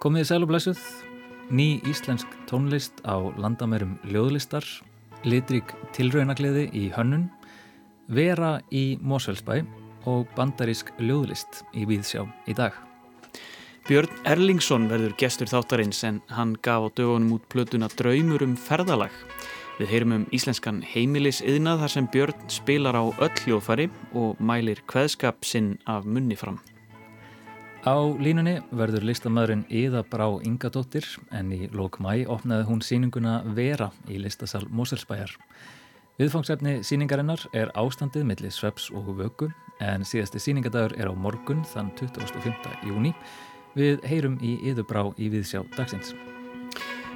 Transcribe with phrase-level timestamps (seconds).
[0.00, 0.80] Komiði sæl og blessuð,
[1.48, 4.60] ný íslensk tónlist á landamærum ljóðlistar,
[5.24, 7.30] litrík tilraunagliði í hönnun,
[8.12, 9.62] vera í Mósfellsbæ
[10.04, 12.76] og bandarísk ljóðlist í Víðsjá í dag.
[13.88, 19.16] Björn Erlingsson verður gestur þáttarins en hann gaf á dögunum út plötuna Draumur um ferðalag.
[19.80, 24.82] Við heyrum um íslenskan heimilis yðnað þar sem Björn spilar á öll hljóðfæri og mælir
[24.92, 26.58] hveðskap sinn af munni fram.
[27.88, 33.88] Á línunni verður listamæðurinn Íða Brá Ingadóttir en í lók mæ opnaði hún síninguna Vera
[34.04, 35.32] í listasal Moselsbæjar.
[36.20, 39.48] Viðfangsefni síningarinnar er ástandið millir sveps og vöku
[39.80, 42.84] en síðasti síningadagur er á morgun þann 25.
[42.84, 43.14] júni.
[43.72, 46.12] Við heyrum í Íðu Brá í viðsjá dagsins.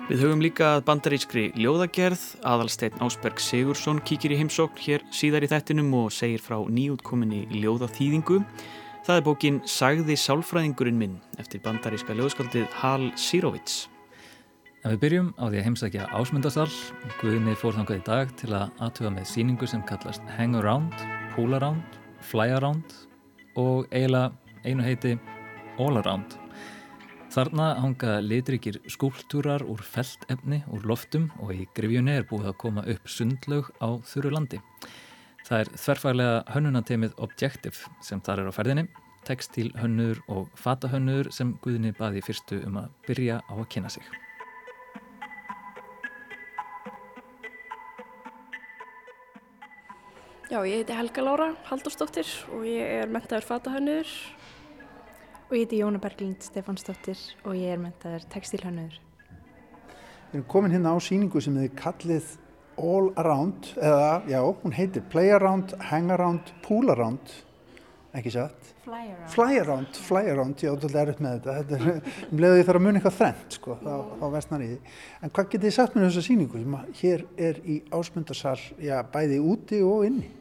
[0.05, 5.89] Við höfum líka bandarískri ljóðagerð, aðalsteinn Ásberg Sigursson kíkir í heimsókn hér síðar í þettinum
[5.97, 8.43] og segir frá nýjútkominni ljóðaþýðingu.
[9.09, 13.87] Það er bókin Sagði sálfræðingurinn minn eftir bandaríska ljóðskaldið Hal Sirovits.
[14.85, 16.69] En við byrjum á því að heimsækja ásmundasal.
[17.23, 21.01] Guðinni fór þangað í dag til að aðtöfa með síningu sem kallast Hang Around,
[21.33, 23.01] Pull Around, Fly Around
[23.57, 24.35] og eiginlega
[24.69, 25.17] einu heiti
[25.81, 26.44] All Around.
[27.35, 32.85] Þarna hanga litrikir skúltúrar úr feltefni úr loftum og í grifjunni er búið að koma
[32.93, 34.61] upp sundlaug á þurru landi.
[35.49, 38.87] Það er þverfaglega hönnunateimið Objective sem þar er á ferðinni,
[39.27, 44.07] textil hönnur og fatahönnur sem Guðni baði fyrstu um að byrja á að kynna sig.
[50.55, 54.19] Já, ég heiti Helga Lára Haldurstóttir og ég er mentaður fatahönnur.
[55.55, 58.97] Og ég heiti Jóna Berglind Stefansdóttir og ég er mentaður textilhönnur.
[60.33, 62.33] Við erum komin hérna á síningu sem þið kallið
[62.75, 67.37] all around eða já, hún heitir play around, hang around, pool around
[68.19, 68.75] ekki satt?
[68.83, 71.59] Fly around, fly around, fly around ég alltaf erfitt með þetta.
[71.61, 74.73] Þetta er um leiðu því þarf að muna eitthvað þrennt sko, þá, þá versnar í
[74.73, 78.97] því en hvað getið þið sagt með þessa síningu sem hér er í ásmundarsal já,
[79.15, 80.35] bæði úti og inni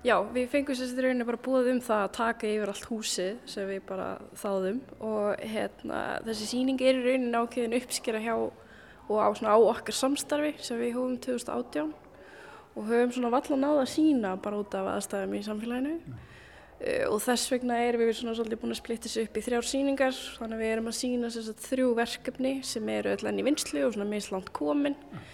[0.00, 3.66] Já, við fengum sérstaklega rauninni bara búið um það að taka yfir allt húsið sem
[3.68, 4.06] við bara
[4.40, 9.96] þáðum og hérna, þessi síning er í rauninni ákveðin uppskera hjá og á, á okkar
[9.98, 14.88] samstarfi sem við hófum 2018 og höfum svona valla náða að sína bara út af
[14.94, 16.14] aðstæðum í samfélaginu mm.
[16.14, 19.68] uh, og þess vegna erum við svona svolítið búin að splitta þessu upp í þrjár
[19.68, 23.44] síningar þannig að við erum að sína sagt, þrjú verkefni sem eru öll enn í
[23.50, 25.28] vinslu og svona mislant komin mm.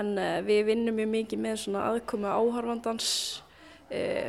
[0.00, 3.46] en uh, við vinnum mjög mikið með svona aðkomi áharfandans uh,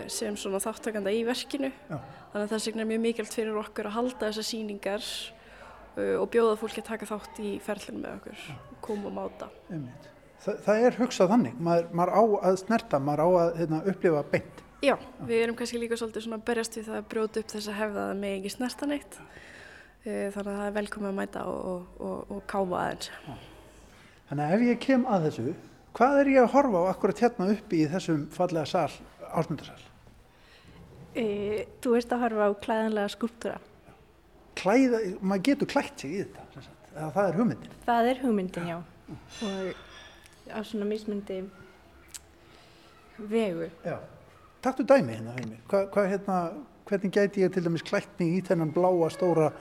[0.09, 1.97] sem svona þáttakanda í verkinu Já.
[2.31, 5.05] þannig að þess vegna er mjög mikilvægt fyrir okkur að halda þessar síningar
[5.91, 8.43] Uh, og bjóða fólki að taka þátt í ferlinu með okkur,
[8.79, 9.49] koma og máta.
[10.39, 14.21] Þa, það er hugsað þannig, maður, maður á að snerta, maður á að hérna, upplifa
[14.31, 14.61] beint.
[14.81, 14.95] Já, Já,
[15.27, 18.05] við erum kannski líka svolítið svona berjast við það að brjóta upp þess að hefða
[18.05, 19.19] það með ekki snerta neitt.
[19.19, 23.11] Uh, þannig að það er velkomið að mæta og, og, og, og káfa aðeins.
[23.27, 23.35] Já.
[24.31, 25.57] Þannig að ef ég kem að þessu,
[25.99, 28.95] hvað er ég að horfa á akkurat hérna uppi í þessum fallega sál,
[29.31, 29.81] ásmundarsal?
[31.11, 31.25] E,
[31.83, 33.59] þú ert að horfa á klæðanlega skúptúra
[34.61, 37.75] klæða, maður getur klætt sig í þetta eða það er hugmyndin.
[37.87, 38.77] Það er hugmyndin, já.
[39.47, 41.39] og á svona mismundi
[43.31, 43.69] vegu.
[43.85, 43.97] Já.
[44.61, 46.39] Takktu dæmi hérna heimi hva, hva, hérna,
[46.89, 49.51] hvernig gæti ég til dæmis klætt mig í þennan bláa stóra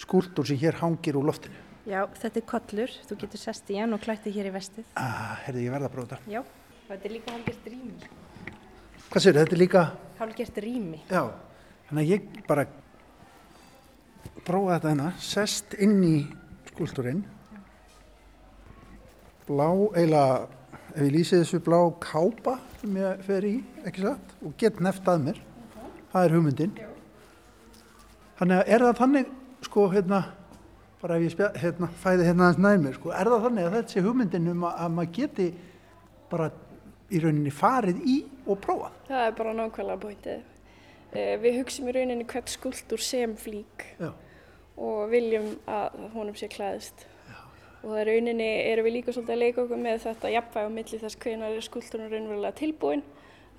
[0.00, 1.66] skúldur sem hér hangir úr loftinu?
[1.88, 4.88] Já, þetta er kollur, þú getur sest í hann og klætti hér í vestið.
[5.00, 6.42] Ah, Herði, ég verða að bróta Já,
[6.88, 8.10] þetta er líka hálfgert rými
[9.08, 9.82] Hvað sér, þetta er líka
[10.18, 10.98] Hálfgert rými.
[11.08, 11.30] Já,
[11.88, 12.64] þannig að ég bara
[14.44, 16.16] prófa þetta hérna, sest inn í
[16.68, 17.22] skúltúrin
[19.48, 20.44] blá, eiginlega
[20.92, 23.54] ef ég lýsi þessu blá kápa sem ég fer í,
[23.88, 24.36] ekki satt?
[24.44, 25.42] Og get neft að mér,
[26.12, 26.78] það er hugmyndin.
[28.42, 29.34] Þannig að er það þannig
[29.70, 30.22] sko hérna
[31.00, 33.76] bara ef ég spja, hérna, fæði hérna aðeins nær mér sko, er það þannig að
[33.78, 35.52] þetta sé hugmyndin um að, að maður geti
[36.28, 36.52] bara
[37.08, 40.40] í rauninni farið í og prófa Það er bara nákvæmlega búintið
[41.12, 44.10] eh, við hugsim í rauninni hvert skuldur sem flík Já.
[44.76, 47.06] og viljum að honum sé klæðist.
[47.28, 47.70] Já, já.
[47.82, 51.00] og það rauninni erum við líka svolítið að leika okkur með þetta jafnvæg á milli
[51.04, 53.06] þess hvenar er skulturinn raunverulega tilbúin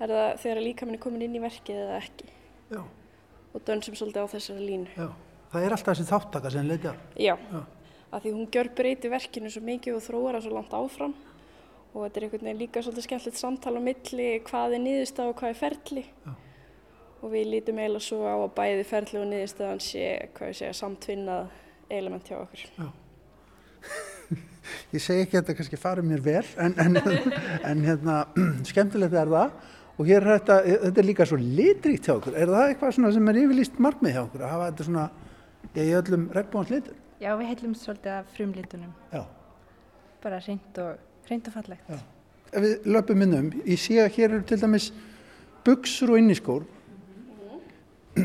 [0.00, 2.30] er það þegar líkaminn er komin inn í verkið eða ekki?
[2.70, 2.80] Já.
[3.50, 5.10] og dönsum svolítið á þessari línu.
[5.50, 6.92] Það er alltaf þessi þáttaka sem leikja.
[7.18, 7.34] Já,
[8.10, 11.14] af því hún gjör breyti verkinu svo mikið og þróar það svo langt áfram
[11.90, 15.24] og þetta er einhvern veginn líka svolítið skemmtilegt samtala á milli hvað er nýðust á
[15.26, 16.32] og hvað er ferli Já
[17.20, 20.04] og við lítum eiginlega svo á að bæði ferli og niðurstöðan sé,
[20.36, 21.50] hvað ég segja, samtvinnað
[21.92, 22.62] element hjá okkur.
[22.78, 22.86] Já.
[24.94, 27.00] ég segi ekki að þetta kannski farið mér vel, en, en,
[27.70, 28.22] en hérna,
[28.70, 29.58] skemmtilegt er það
[30.00, 30.56] og hér er þetta,
[30.86, 32.38] þetta er líka svo litríkt hjá okkur.
[32.40, 35.06] Er það eitthvað svona sem er yfirlýst markmið hjá okkur að hafa þetta svona
[35.76, 36.98] í öllum regnbóðans litur?
[37.20, 38.96] Já, við heilum svolítið af frumlitunum.
[39.12, 39.22] Já.
[40.24, 41.90] Bara reynd og, reynd og fallegt.
[41.90, 41.98] Já.
[42.50, 44.90] Ef við löpum inn um, ég sé að hér eru til dæmis
[45.66, 46.64] buksur og inniskór.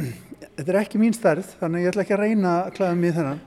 [0.56, 3.42] Þetta er ekki mín stærð, þannig ég ætla ekki að reyna að klæða mig þennan.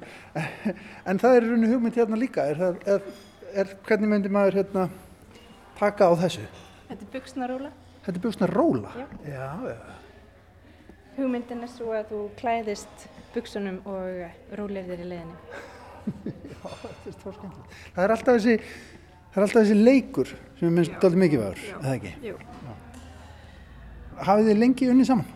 [1.09, 2.45] En það er í rauninu hugmynd hérna líka.
[2.53, 3.07] Er, er,
[3.63, 4.85] er, hvernig myndi maður hérna
[5.79, 6.45] taka á þessu?
[6.91, 7.71] Þetta er buksnaróla.
[8.05, 8.93] Þetta er buksna róla.
[8.99, 9.07] Já.
[9.25, 9.97] Já, já.
[11.17, 15.65] Hugmyndin er svo að þú klæðist buksunum og rólir þér í leiðinni.
[16.29, 17.81] Þetta er stórskemmtilegt.
[17.97, 18.55] Það er alltaf þessi,
[19.33, 22.15] það er alltaf þessi leikur sem er minnst doldið mikið var, eða ekki?
[22.29, 22.37] Jú.
[24.19, 25.35] Hafið þið lengi unni saman?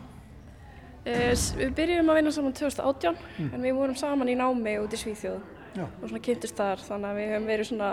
[1.02, 3.16] Uh, við byrjum að vinna saman 2018
[3.48, 5.40] en við vorum saman í námi út í Svíþjóð
[5.74, 5.86] Já.
[5.86, 7.92] og svona kynntust þar þannig að við höfum verið svona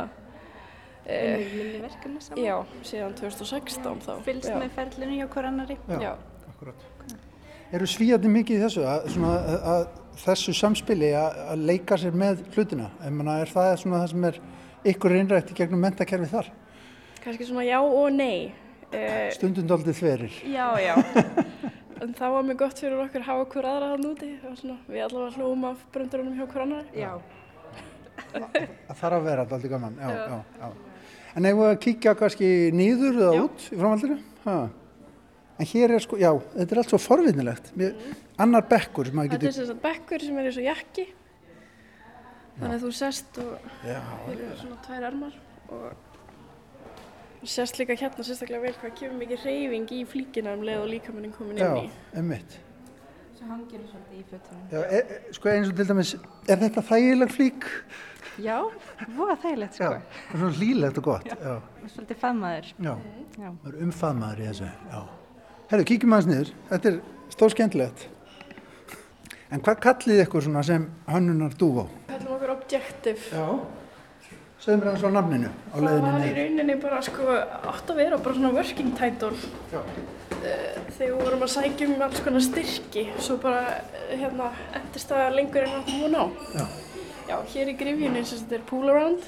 [1.10, 2.44] Unnið minni verkefni saman.
[2.44, 2.56] já,
[2.86, 4.58] síðan 2016 þá Fylgst já.
[4.62, 5.78] með ferlinu hjá hver annari.
[5.90, 6.12] Já.
[6.52, 6.84] Akkurat.
[7.74, 12.18] Eru svíjandi mikið í þessu, að, svona, að, að þessu samspili að, að leika sér
[12.18, 12.92] með hlutina?
[13.02, 14.40] Ég meina, er það svona það sem er
[14.88, 16.50] ykkur innrætt í gegnum mentakerfi þar?
[17.24, 18.52] kannski svona já og nei
[18.94, 20.38] uh, Stundum doldið þverir.
[20.54, 20.96] já, já
[22.00, 25.04] en það var mjög gott fyrir okkur að hafa hver aðra hann úti svona, við
[25.04, 27.12] allavega hlúum af bröndurunum hjá hver annar Já.
[28.30, 30.40] Það þarf að vera doldið gaman, já, já.
[30.60, 30.70] já,
[31.40, 33.44] En ef við að kíkja kannski nýður eða Já.
[33.46, 34.18] út í framhaldinu?
[34.46, 34.56] Ha.
[35.60, 37.72] En hér er sko, já, þetta er allt svo forvinnilegt.
[37.80, 37.96] Mér-
[38.40, 39.68] Annar bekkur sem maður þetta er getur...
[39.70, 41.06] sagt bekkur sem er eins og jakki
[42.60, 43.52] þannig að þú sest og
[43.88, 44.00] Já,
[44.34, 45.34] eru svona tvær armar
[45.70, 50.90] og sérst líka hérna sérstaklega vel hvað kemur mikið reyfing í flíkina um leið og
[50.94, 51.92] líkamenninn komin já, inn í.
[52.20, 52.58] emmitt.
[53.40, 54.64] Svo hangir þú svolítið í fötunum.
[54.74, 56.10] Já, e, e, sko eins og til dæmis,
[56.52, 57.68] er þetta þægileg flík?
[58.44, 58.58] Já,
[59.16, 59.94] voða þægilegt Já, sko.
[59.94, 61.30] það er svona hlýlegt og gott.
[61.32, 62.68] Já, Og Svolítið faðmaður.
[62.84, 62.94] já,
[63.40, 63.50] Já.
[63.64, 65.00] það er umfaðmaður í þessu, já.
[65.72, 67.00] Herru, kíkjum aðeins niður, þetta er
[67.32, 68.08] stór skemmtilegt.
[69.50, 71.88] En hvað kallið ykkur svona sem hönnunar dúvó?
[72.06, 73.22] Kallum okkur objective.
[73.34, 73.48] Já.
[74.60, 77.36] Segðu mér hans á nafninu á Það leiðinni var í rauninni bara sko
[77.72, 79.30] átt að vera bara svona working title
[79.72, 79.80] Já.
[80.40, 85.14] Eh, þegar við vorum að sækja um alls konar styrki svo bara eh, hérna endist
[85.14, 86.26] það lengur en áttum hún á.
[86.60, 86.66] Já.
[87.30, 89.26] Já, hér í grifjunni sem þetta er pool around.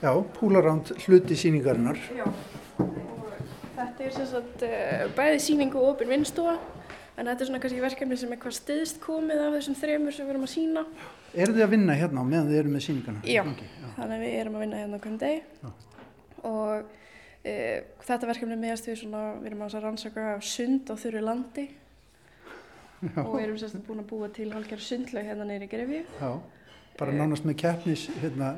[0.00, 2.00] Já, púlaránd hluti síningarinnar.
[2.16, 2.24] Já.
[3.76, 6.56] Þetta er sem sagt uh, bæði síning og opin vinnstofa
[7.16, 10.34] en þetta er svona kannski verkefni sem eitthvað stiðst komið af þessum þremur sem við
[10.34, 10.84] erum að sína.
[11.34, 13.20] Eru þið að vinna hérna meðan þið eru með síningarna?
[13.28, 13.42] Já.
[13.46, 13.88] Ok, já.
[13.98, 15.70] Þannig að við erum að vinna hérna á hvernig deg Já.
[16.50, 17.76] og uh,
[18.08, 21.66] þetta verkefni meðast við svona, við erum að rannsaka sund á þurru landi
[23.00, 23.20] Já.
[23.24, 26.02] og erum sérst búin að búa til hálfgerð sundlaug hérna neyri Grefju.
[26.20, 26.30] Já,
[26.98, 28.54] bara nánast með keppnis, hérna,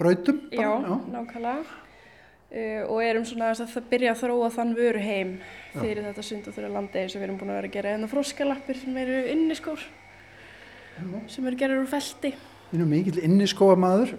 [0.00, 0.38] brautum.
[0.54, 1.81] Já, bara, nákvæmlega.
[2.52, 5.30] Uh, og erum svona að það byrja að þróa þann vöru heim
[5.72, 8.08] fyrir þetta sund á þurru landi og við erum búin að vera að gera hérna
[8.10, 9.86] froskalappir sem eru inniskór
[11.32, 12.34] sem eru gerður úr felti.
[12.70, 14.12] Við erum mikill inniskóa maður.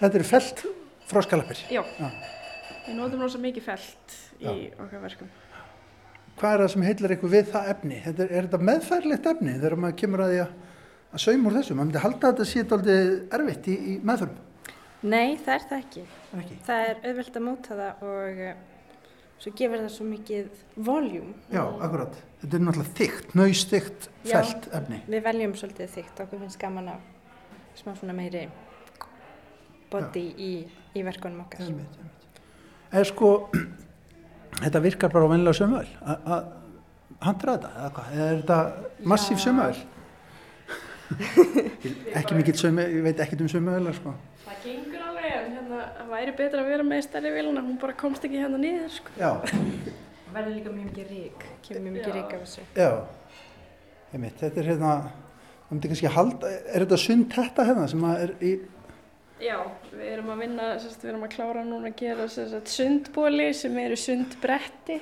[0.00, 0.64] Þetta eru felt
[1.10, 1.62] froskalappir.
[1.72, 2.10] Já, Já.
[2.86, 4.52] við notum rosa mikið felt í Já.
[4.76, 5.32] okkar verkum.
[6.40, 8.02] Hvað er það sem heilar ykkur við það efni?
[8.04, 10.54] Þetta er, er þetta meðfærlegt efni þegar maður kemur að því að,
[11.10, 11.76] að sauma úr þessu?
[11.76, 12.96] Maður myndi halda að þetta sé aldrei
[13.38, 14.38] erfitt í, í meðförum.
[15.00, 16.02] Nei, það er það ekki.
[16.36, 16.56] Ekki?
[16.66, 18.50] Það er auðvelt að móta það og uh,
[19.40, 21.30] svo gefur það svo mikið voljúm.
[21.48, 22.18] Já, akkurat.
[22.42, 24.34] Þetta er náttúrulega þygt, nöysþygt Já.
[24.34, 25.00] felt efni.
[25.08, 27.08] Við veljum svolítið þygt, okkur finnst gaman að
[27.80, 28.46] smá svona meiri
[29.90, 30.52] body í,
[30.96, 31.64] í verkunum okkar.
[31.64, 32.50] Einmitt, einmitt.
[33.00, 33.30] Er sko,
[34.64, 36.50] þetta virkar bara á vennilega sömuvel að
[37.24, 38.12] handra þetta eða hvað?
[38.16, 38.60] Eða er þetta
[39.14, 39.44] massíf Já.
[39.48, 39.86] sömuvel?
[42.20, 44.14] ekki mikill sömuvel, ég veit ekkert um sömuvel sko.
[44.50, 47.94] Það gengur alveg en hérna, það væri betra að vera með stærri vilna, hún bara
[48.00, 49.12] komst ekki hérna niður sko.
[49.20, 49.30] Já,
[50.30, 52.64] Verður líka mjög mikið rík, kemur mjög mikið rík af þessu.
[52.78, 52.90] já.
[54.10, 54.90] Einmitt, þetta er hérna,
[55.68, 58.52] það myndi kannski halda, er þetta sund þetta hérna sem að er í,
[59.40, 59.56] Já,
[59.94, 63.78] við erum að vinna, sérst, við erum að klára núna að gera sérst, sundbóli sem
[63.80, 64.98] eru sundbretti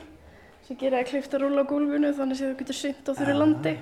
[0.68, 3.38] sem gera að klifta rúla á gólfinu þannig að þú getur sund á þurru Já,
[3.40, 3.72] landi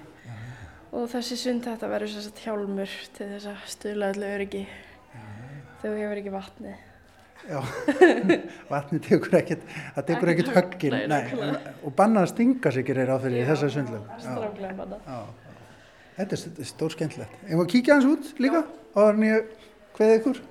[0.96, 4.62] og þessi sund þetta verður sérst hjálmur til þess að stuðla öllu öryggi
[5.82, 6.76] þú hefur ekki vatnið.
[7.46, 7.58] já,
[8.72, 9.66] vatni tekur ekkert,
[9.96, 13.42] það tekur ekkert Ekkert högg, höggin, nei, og banna að stinga sig gerir á fyrir
[13.44, 14.06] Já, þessa sundlum.
[14.08, 14.98] Já, Stráflega manna.
[15.06, 15.52] já, já.
[16.16, 17.34] Þetta er st- stór skemmtilegt.
[17.46, 18.64] Ef að kíkja hans út líka,
[18.96, 19.54] áður en ég
[19.98, 20.42] kveði ykkur.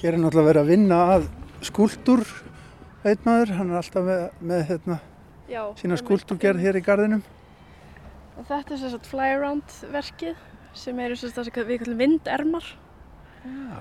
[0.00, 1.26] Hér er náttúrulega verið að vinna að
[1.64, 2.22] skúldur,
[3.04, 4.96] veit maður, hann er alltaf með, með hérna,
[5.48, 6.02] Já, sína einmitt.
[6.04, 7.22] skúltúrgerð hér í gardinum.
[8.38, 10.40] Og þetta er sem sagt fly around verkið
[10.74, 12.66] sem eru sem sagt það sem við kallum vindermar
[13.44, 13.80] Já.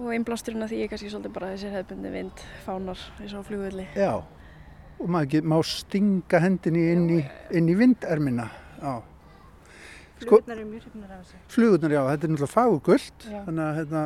[0.00, 3.86] og einblásturinn af því er kannski svolítið bara þessi hefðbundi vindfánar eins og á flugvöldi.
[3.98, 4.12] Já,
[5.02, 8.48] og maður má stinga hendinni inn í, inn í vindermina.
[8.80, 9.02] Já,
[10.22, 11.38] Sko- Flugurnar eru mjög hrifnar af þessu.
[11.50, 13.38] flugurnar, já, þetta er náttúrulega fagugullt, Já.
[13.44, 14.02] þannig að hérna,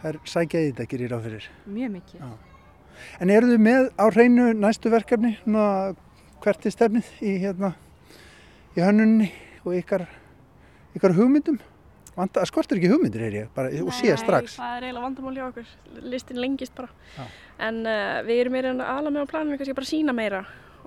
[0.00, 1.48] það er sækjaðið þetta gerir á fyrir.
[1.66, 2.24] Mjög mikið.
[2.24, 2.54] Já.
[3.20, 5.68] En eru þið með á hreinu næstu verkefni, svona,
[6.44, 7.74] hvert er stefnið í, hérna,
[8.76, 9.30] í hönnunni
[9.64, 10.06] og ykkar,
[10.94, 11.58] ykkar hugmyndum?
[12.14, 14.54] Vanda, skortir ekki hugmyndir, er ég, bara, og sé strax.
[14.54, 15.72] Nei, það er eiginlega vandamál hjá okkur.
[16.12, 16.92] Listin lengist bara.
[17.16, 17.24] Já.
[17.66, 20.44] En uh, við erum meira en aðla með á planinu kannski bara að sína meira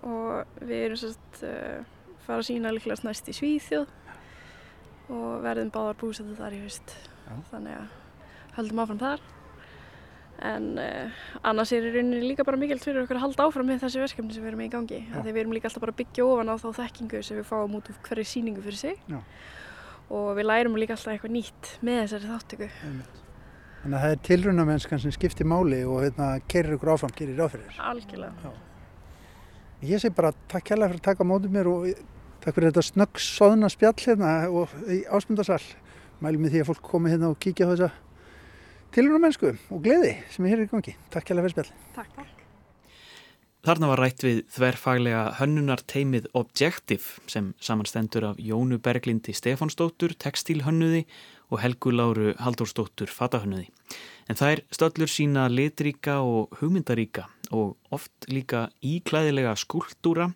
[0.08, 1.84] og við erum sagt uh,
[2.24, 3.92] fara að sína líklegast næst í Svíþjóð
[5.18, 6.64] og verðum báðar búsettu þar í.
[6.64, 7.36] Já.
[7.52, 8.07] Þannig að
[8.58, 9.26] höldum áfram þar.
[10.48, 13.86] En uh, annars er í rauninni líka bara mikilvægt fyrir okkur að halda áfram með
[13.86, 15.00] þessi verkefni sem við erum í gangi.
[15.02, 15.14] Já.
[15.16, 17.78] Þegar við erum líka alltaf bara að byggja ofan á þá þekkingu sem við fáum
[17.80, 19.00] út úr hverju síningu fyrir sig.
[19.10, 19.18] Já.
[20.14, 22.70] Og við lærum líka alltaf eitthvað nýtt með þessari þáttöku.
[23.82, 27.82] Þannig að það er tilrunamennskan sem skiptir máli og hérna, kerir ykkur áfram, gerir áfyrir.
[27.90, 28.54] Algjörlega.
[29.86, 31.90] Ég segi bara takk kærlega fyrir að taka mótið mér og
[32.44, 35.62] takk fyrir þetta snögg soðna spjall hérna og í ásmundarsal.
[36.22, 37.90] Mælum við því að fólk komi hérna og kíkja á þessa
[38.96, 40.98] tilrunamennsku og gleði sem er hér í gangi.
[41.14, 41.88] Takk kærlega fyrir spjall.
[41.96, 42.38] Takk, takk.
[43.68, 51.02] Þarna var rætt við þverfaglega hönnunar teimið Objective sem samanstendur af Jónu Berglindi Stefánsdóttur, textílhönnuði
[51.52, 53.68] og Helgu Láru Halldórsdóttur, fatahönnuði.
[54.32, 60.32] En þær stöllur sína litríka og hugmyndaríka og oft líka íklæðilega skúltúra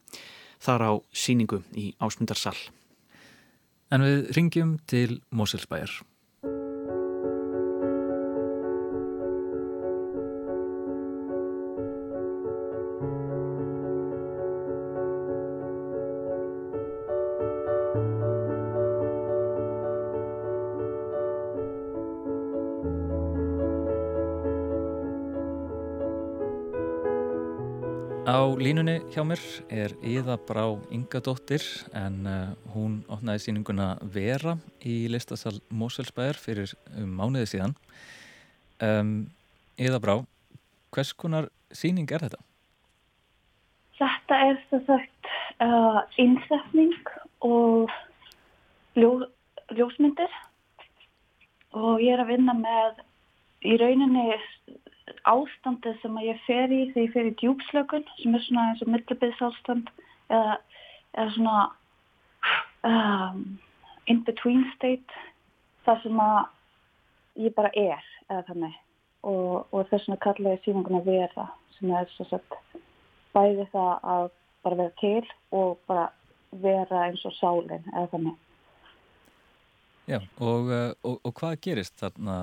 [0.60, 2.58] þar á síningu í Ásmundarsal.
[3.92, 6.02] En við ringjum til Moselsbæjar.
[28.72, 30.64] Línunni hjá mér er Íða Brá
[30.96, 31.64] Ingadóttir
[31.98, 34.54] en uh, hún opnaði síninguna Vera
[34.88, 37.74] í listasal Moselsbæjar fyrir um mánuði síðan.
[38.80, 39.12] Um,
[39.76, 40.14] Íða Brá,
[40.96, 42.40] hvers konar síning er þetta?
[44.00, 45.32] Þetta er þess sagt
[45.68, 46.96] uh, innsetning
[47.44, 47.92] og
[48.96, 49.12] ljó,
[49.76, 50.40] ljósmyndir
[51.76, 53.04] og ég er að vinna með
[53.68, 54.30] í rauninni
[55.30, 58.84] ástandið sem að ég fer í þegar ég fer í djúpslökun sem er svona eins
[58.86, 59.92] og millibiðsástand
[60.30, 60.58] eða,
[61.18, 61.58] eða svona
[62.88, 63.42] um,
[64.12, 65.24] in between state
[65.86, 66.40] þar sem að
[67.48, 68.78] ég bara er eða þannig
[69.28, 72.58] og, og þess vegna kalla ég síninguna vera sem er svo sett
[73.36, 74.30] bæði það að
[74.62, 75.26] bara vera til
[75.58, 76.08] og bara
[76.62, 78.40] vera eins og sálinn eða þannig.
[80.10, 82.38] Já, og, uh, og, og hvað gerist þarna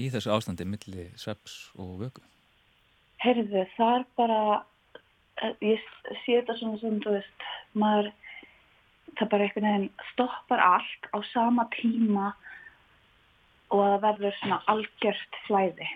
[0.00, 2.24] í þessu ástandi milli sveps og vöku?
[3.24, 4.40] Heyrðu, það er bara,
[5.42, 5.84] eh, ég
[6.24, 8.10] sé þetta svona sem þú veist, maður,
[9.16, 12.34] það bara einhvern veginn stoppar allt á sama tíma
[13.70, 15.88] og það verður svona algjört flæði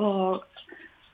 [0.00, 0.46] og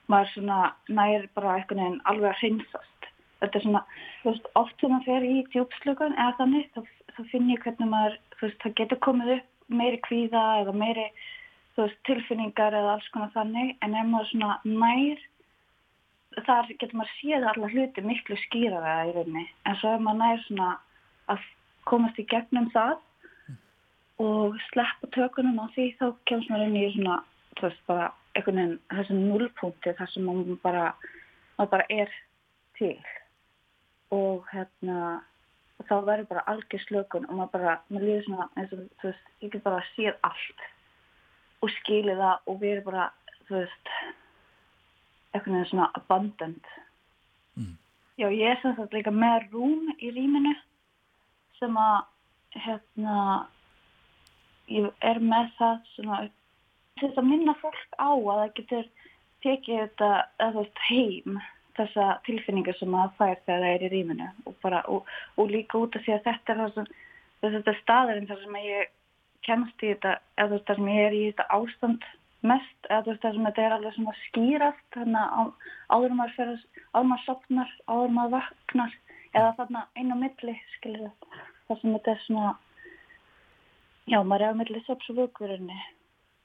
[0.09, 3.11] maður svona nær bara einhvern veginn alveg að hreinsast.
[3.38, 3.83] Þetta er svona,
[4.23, 6.81] þú veist, oft sem maður fer í djúpslökun eða þannig, þá,
[7.15, 11.07] þá finn ég hvernig maður, þú veist, það getur komið upp meiri kvíða eða meiri,
[11.85, 15.25] veist, tilfinningar eða alls konar þannig, en ef maður svona nær,
[16.47, 20.44] þar getur maður séð alla hluti miklu skýrara í rauninni, en svo ef maður nær
[20.47, 20.70] svona
[21.35, 21.47] að
[21.88, 22.97] komast í gegnum það
[24.23, 27.20] og sleppa tökunum á því, þá kemst maður inn í svona,
[27.62, 30.85] veist, bara einhvern veginn þessum núlpunkti þar sem maður bara,
[31.58, 32.12] maður bara er
[32.78, 32.97] til.
[34.14, 35.20] Og hérna
[35.87, 39.30] þá verður bara algjör slökun og maður bara, maður líður svona eins og þú veist,
[39.44, 40.66] ég get bara séð allt
[41.62, 43.07] og skilið það og við erum bara,
[43.49, 43.95] þú veist
[45.33, 46.77] einhvern veginn svona abundant
[47.59, 47.75] Mm.
[48.19, 50.55] Já, ég er sem sagt líka með rúm í rýminu
[51.59, 51.97] sem að
[52.55, 53.15] hérna
[54.71, 56.21] ég er með það svona
[57.09, 58.91] að minna fólk á að það getur
[59.45, 60.11] tekið þetta
[60.45, 61.41] eða veist heim
[61.79, 65.79] þessa tilfinningar sem maður fær þegar það er í rýminu og, bara, og, og líka
[65.79, 66.88] út af því að þetta er það sem
[67.43, 68.95] þetta er staðurinn þar sem ég
[69.47, 72.09] kemst í þetta eða þú veist þar sem ég er í þetta ástand
[72.49, 75.52] mest eða þú veist þar sem þetta er alveg svona skýrast þannig að
[75.88, 76.64] áður maður að
[76.95, 78.97] áður maður sopnar, áður maður vaknar
[79.35, 82.57] eða þarna einn á milli skilur það þar sem þetta er svona
[84.09, 85.78] já maður er á milli sops og vökurinni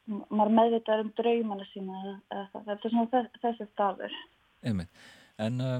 [0.07, 4.15] maður meðvitað um draumana sína eða, eða það, þetta er svona þess, þessi staður.
[4.63, 5.05] Einmitt.
[5.41, 5.77] En uh,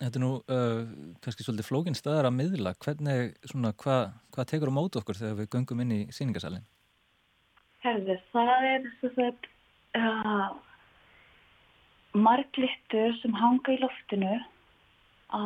[0.00, 0.80] þetta er nú uh,
[1.24, 2.74] kannski svolítið flókin staðar að miðla.
[2.80, 4.02] Hvernig, svona, hvað
[4.34, 6.66] hva tekur á mót okkur þegar við göngum inn í síningasalinn?
[7.84, 9.48] Herði, það er þess að
[10.00, 10.48] uh,
[12.16, 14.34] marglittur sem hanga í loftinu
[15.30, 15.42] á,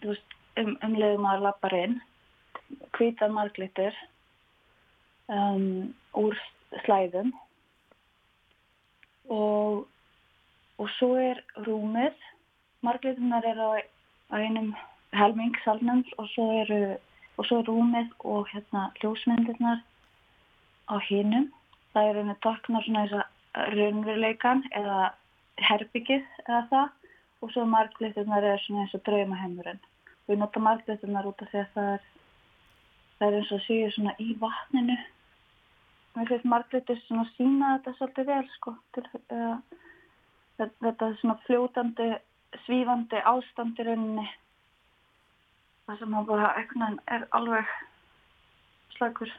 [0.00, 1.98] þú veist, um, umlegum að lappar inn,
[2.96, 3.96] hvita marglittur
[5.32, 6.36] um, úr
[6.84, 7.32] slæðum
[9.32, 9.86] og,
[10.78, 12.16] og svo er rúmið,
[12.86, 13.70] marglittunar er á,
[14.38, 14.74] einum
[15.16, 16.98] helming salnum og svo, eru,
[17.38, 19.80] og svo er rúmið og hérna ljósmyndirnar
[20.88, 21.48] á hinnum.
[21.94, 24.98] Það er einnig taknar svona þess að raunveruleikan eða
[25.68, 26.88] herbyggið eða það
[27.42, 29.80] og svo marglittunar er svona eins og draumahemmurinn.
[30.28, 32.06] Við notum marglittunar út af því að það er,
[33.18, 34.96] það er eins og séu svona í vatninu.
[36.16, 38.74] Mér finnst marglittur svona sína þetta svolítið vel sko.
[38.96, 39.04] Til,
[39.34, 39.58] uh,
[40.58, 42.08] þetta svona fljótandi,
[42.64, 44.26] svífandi ástand í rauninni.
[45.88, 47.76] Það sem hann bara eitthvað er alveg
[48.96, 49.32] slagur.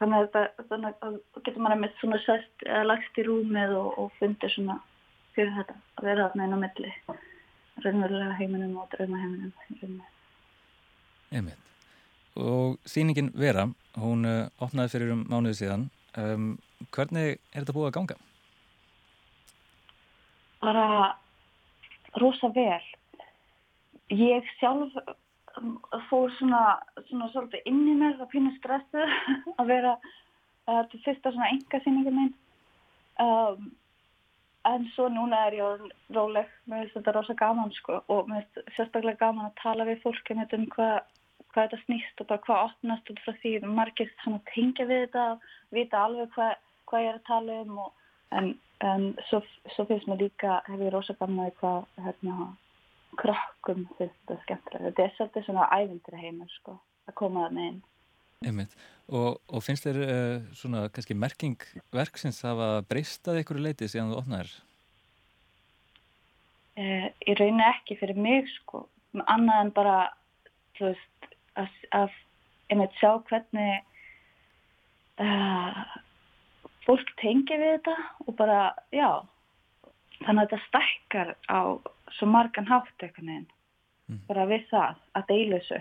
[0.00, 4.14] Þannig að þetta, að getur maður með svona sest eða lagst í rúmið og, og
[4.16, 4.78] fundir svona
[5.34, 6.92] fyrir þetta að vera þarna inn á milli
[7.84, 10.00] raunverulega heiminum og drauma heiminum.
[11.30, 11.68] Einmitt.
[12.40, 13.66] Og síningin Vera,
[14.00, 15.88] hún uh, opnaði fyrir um mánuði síðan.
[16.16, 16.52] Um,
[16.94, 18.18] hvernig er þetta búið að ganga?
[20.60, 20.86] Bara
[22.18, 22.82] rosa vel.
[24.10, 24.96] Ég sjálf
[26.08, 29.14] fór svona, svona svolítið inn í mér það pínir stressuð
[29.60, 32.32] að vera uh, til fyrsta svona enga síningin minn
[33.22, 33.70] um,
[34.70, 38.76] en svo núna er ég róleg mér finnst þetta rosa gaman sko og mér finnst
[38.76, 41.00] sérstaklega gaman að tala við fólki um hvað
[41.50, 45.24] hva þetta snýst og bara hvað opnast út frá því margir svona tengja við þetta
[45.74, 46.52] vita alveg hvað
[46.90, 47.90] hva ég er að tala um og,
[48.36, 48.54] en,
[48.86, 49.42] en svo,
[49.74, 52.50] svo finnst mér líka hef ég rosa gaman að hvað hérna
[53.18, 54.88] krokkum finnst þetta skemmtilega.
[54.88, 56.76] Þetta er svolítið svona ævindir heimur sko,
[57.10, 57.80] að koma það með inn.
[58.46, 58.74] Einmitt.
[59.10, 61.60] Og, og finnst þér uh, svona kannski merking
[61.92, 64.54] verksins hafa breystað ykkur leiti síðan þú opnaðir?
[66.78, 68.86] Uh, ég raunir ekki fyrir mig sko,
[69.26, 69.96] annað en bara,
[70.78, 73.82] veist, að, að sjá hvernig
[75.20, 75.82] uh,
[76.90, 78.60] fólk tengi við þetta og bara,
[78.94, 79.22] já,
[80.24, 81.60] þannig að þetta stækkar á
[82.16, 83.48] svo margan hátt eitthvað neginn
[84.10, 84.20] mm.
[84.28, 85.80] bara við það að deilu þessu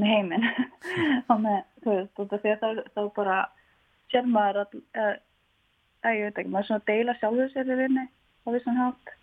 [0.00, 0.48] með heiminn
[1.28, 3.38] þannig þú veist, þú veist, þá, þá bara
[4.12, 5.12] sér maður að, að,
[6.04, 8.04] að ég veit ekki, maður svona deila sjálfur sér í vinni
[8.44, 9.14] á vissan hátt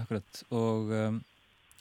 [0.00, 1.20] Akkurat, og um,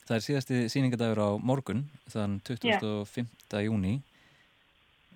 [0.08, 3.28] það er síðasti síningadagur á morgun þann 25.
[3.54, 3.66] Yeah.
[3.68, 4.00] júni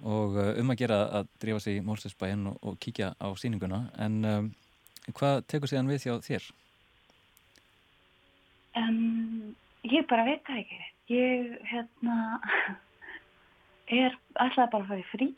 [0.03, 3.85] og uh, um að gera að drífa sig í Mólsesbæinn og, og kíkja á síninguna
[4.03, 4.49] en um,
[5.15, 6.49] hvað tekur síðan við hjá þér?
[8.79, 9.53] Um,
[9.85, 10.79] ég bara veit það ekki.
[11.13, 12.17] Ég, hérna,
[14.03, 15.29] er alltaf bara að fara í frí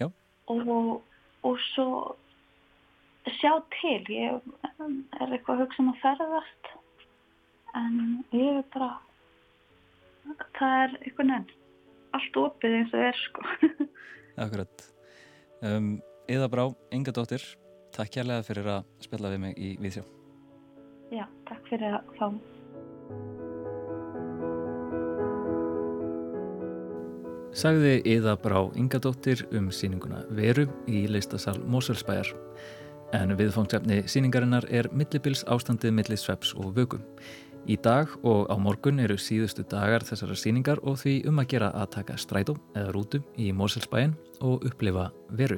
[0.00, 0.08] Já.
[0.52, 1.02] og,
[1.44, 1.88] og svo
[3.40, 4.00] sjá til.
[4.12, 4.40] Ég
[4.80, 6.72] er eitthvað að hugsa um að ferðast
[7.74, 8.00] en
[8.34, 8.90] ég er bara,
[10.58, 11.60] það er eitthvað nefn.
[12.14, 13.46] Allt opið eins og er, sko.
[14.44, 14.88] Akkurat.
[15.64, 15.96] Um,
[16.30, 17.42] Eða Brá, Inga Dóttir,
[17.92, 20.04] takk kærlega fyrir að spilla við mig í Víðsjá.
[21.12, 22.52] Já, takk fyrir að fá mig.
[27.54, 32.32] Sagði Íða Brá Ingadóttir um síninguna Veru í leistasal Moselsbæjar.
[33.14, 37.04] En viðfóngsefni síningarinnar er millibils ástandið millir sveps og vögum.
[37.64, 41.70] Í dag og á morgun eru síðustu dagar þessara síningar og því um að gera
[41.72, 44.12] að taka strætó eða rútu í Moselsbæjan
[44.44, 45.56] og upplifa Veru.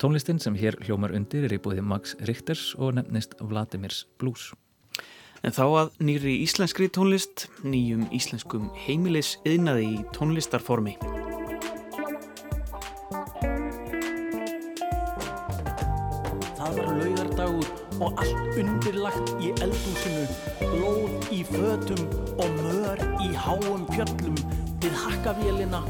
[0.00, 4.54] Tónlistin sem hér hljómar undir er í búið Max Richters og nefnist Vladimirs Blues.
[5.44, 10.96] En þá að nýri íslenskri tónlist, nýjum íslenskum heimilis yðnaði í tónlistarformi.
[16.56, 17.21] Það var laugardagur
[18.02, 20.24] og allt undirlagt í eldúsinu,
[20.60, 22.02] blóð í fötum
[22.42, 24.38] og mör í háum fjöllum
[24.82, 25.80] við hakkavélina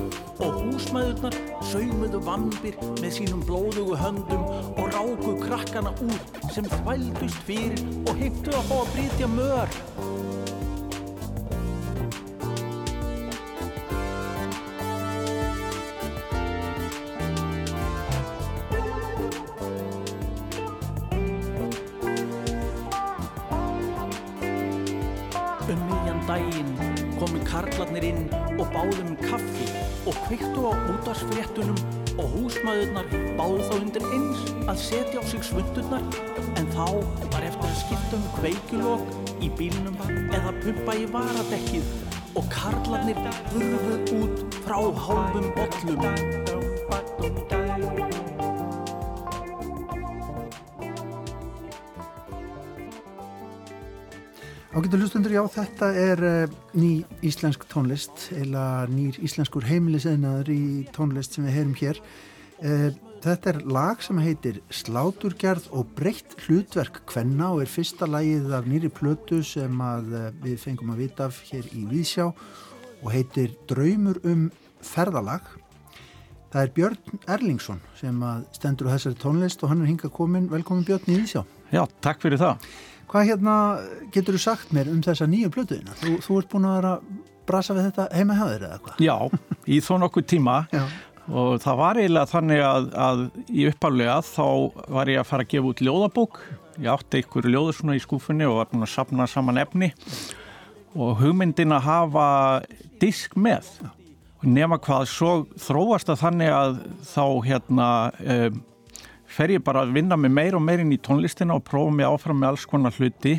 [0.45, 1.37] og húsmaðurnar
[1.71, 4.45] saumuðu vambir með sínum blóðugu höndum
[4.77, 10.32] og ráku krakkana út sem þvældust fyrir og heimtu að fá að brytja mör.
[28.93, 29.67] Og báðum kaffi
[30.07, 31.79] og kveiktu á útarsfréttunum
[32.21, 33.07] og húsmaðurnar
[33.39, 36.05] báðu þá undir eins að setja á sig svundurnar
[36.61, 36.87] en þá
[37.33, 39.07] var eftir að skipta um kveikjulokk
[39.41, 39.97] í bílnum
[40.29, 41.85] eða pumpa í varadekkið
[42.37, 43.19] og karlarnir
[43.55, 46.03] hurfu út frá hálfum bollum.
[54.73, 60.63] Ágættu hlustundur, já, þetta er uh, ný íslensk tónlist, eða nýr íslenskur heimiliseinaður í
[60.97, 61.99] tónlist sem við heyrum hér.
[62.65, 62.87] Uh,
[63.21, 68.71] þetta er lag sem heitir Sláturgerð og breytt hlutverk Kvenna og er fyrsta lagið af
[68.71, 73.53] nýri plötu sem að, uh, við fengum að vita af hér í Víðsjá og heitir
[73.69, 74.47] Draumur um
[74.81, 75.51] ferðalag.
[76.55, 78.25] Það er Björn Erlingsson sem
[78.57, 80.49] stendur á þessari tónlist og hann er hinga komin.
[80.49, 81.45] Velkomin Björn í Víðsjá.
[81.73, 82.73] Já, takk fyrir það.
[83.13, 83.55] Hvað hérna
[84.09, 85.93] getur þú sagt mér um þessa nýju plötuðina?
[86.01, 87.09] Þú, þú ert búin að vera að
[87.51, 89.03] brasa við þetta heima hjá þér eða hvað?
[89.05, 89.17] Já,
[89.69, 90.83] í þó nokkuð tíma Já.
[91.29, 93.21] og það var eiginlega þannig að, að
[93.53, 94.47] í uppálega þá
[94.97, 96.41] var ég að fara að gefa út ljóðabók.
[96.81, 99.93] Ég átti einhverju ljóður svona í skúfunni og var búin að sapna saman efni
[100.97, 102.27] og hugmyndin að hafa
[103.03, 103.69] disk með.
[104.41, 107.89] Nefna hvað svo þróast að þannig að þá hérna...
[108.25, 108.63] Um,
[109.33, 112.41] fer ég bara að vinna með meir og meirinn í tónlistina og prófa mig áfram
[112.43, 113.39] með alls konar hluti.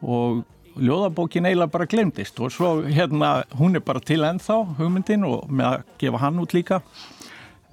[0.00, 0.42] Og
[0.80, 5.68] ljóðabókin eiginlega bara glemdist og svo hérna hún er bara til ennþá hugmyndin og með
[5.72, 6.80] að gefa hann út líka.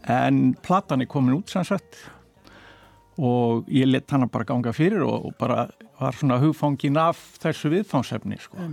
[0.08, 2.00] En platan er komin út sannsett
[3.18, 5.68] og ég let hana bara ganga fyrir og, og bara
[6.00, 8.70] var svona hugfangin af þessu viðfangsefni sko.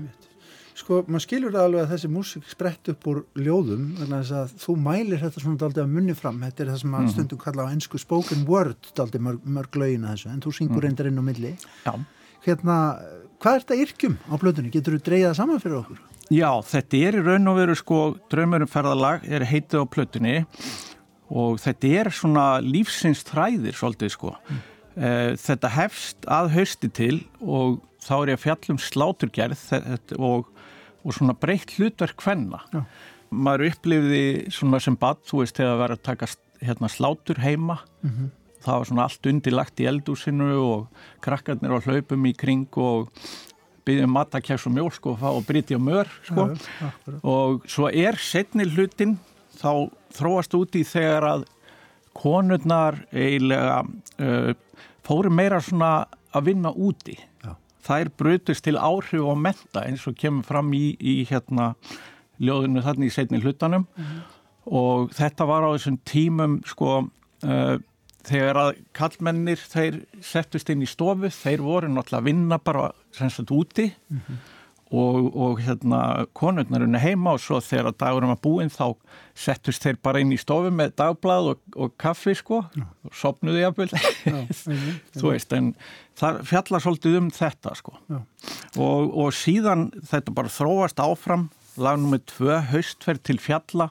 [0.74, 4.74] Sko, maður skilur alveg að þessi músik sprett upp úr ljóðum þannig að, að þú
[4.82, 7.14] mælir þetta svona daldið að munni fram þetta er það sem maður mm -hmm.
[7.14, 10.74] stundum kalla á ennsku spoken word daldið mörg, mörg lögin að þessu en þú syngur
[10.74, 10.84] mm -hmm.
[10.84, 11.52] reyndar inn á milli
[11.86, 11.92] Já.
[12.44, 12.76] Hérna,
[13.38, 14.70] hvað er þetta yrkjum á blöðunni?
[14.74, 15.98] Getur þú dreyjað saman fyrir okkur?
[16.30, 17.98] Já, þetta er í raun og veru sko
[18.30, 20.46] draumurum ferðalag er heitið á plötunni
[21.30, 25.36] og þetta er svona lífsins þræðir svolítið sko mm.
[25.38, 29.62] þetta hefst að hausti til og þá er ég að fjallum sláturgerð
[30.18, 30.50] og
[31.04, 32.62] og svona breytt hlutverk hvenna.
[33.34, 36.28] Maður upplifði svona sem bad, þú veist, þegar það var að taka
[36.64, 37.78] hérna, slátur heima.
[38.02, 38.30] Mm -hmm.
[38.64, 40.86] Það var svona allt undilagt í eldúsinu og
[41.20, 43.10] krakkarnir á hlaupum í kring og
[43.84, 46.56] byggjum matakjæs og mjól sko og briti á mör sko.
[46.80, 46.90] Ja,
[47.22, 49.18] og svo er setni hlutin
[49.60, 51.44] þá þróast úti þegar að
[52.14, 54.54] konurnar eiginlega uh,
[55.04, 57.18] fóru meira svona að vinna úti.
[57.84, 61.74] Þær brutist til áhrif og menta eins og kemur fram í, í hérna
[62.40, 63.86] ljóðinu þarna í setni hlutanum.
[63.96, 64.22] Mm -hmm.
[64.66, 67.08] og þetta var á þessum tímum sko
[67.44, 67.76] uh,
[68.24, 73.50] þegar að kallmennir þeir settust inn í stofu, þeir voru náttúrulega að vinna bara semst
[73.50, 73.92] úti.
[74.08, 74.53] Mm -hmm
[74.94, 76.00] og, og hérna
[76.36, 78.94] konurnarunni heima og svo þegar dagurum var búinn þá
[79.38, 82.62] settust þeir bara inn í stofu með dagblad og, og kaffi sko.
[82.76, 82.86] Já.
[83.06, 83.90] og sopnuði jafnvel
[85.18, 85.72] þú veist en
[86.18, 87.96] það fjallar svolítið um þetta sko.
[88.14, 91.48] Og, og síðan þetta bara þróast áfram
[91.80, 93.90] lagnum með tvö haustferð til fjalla.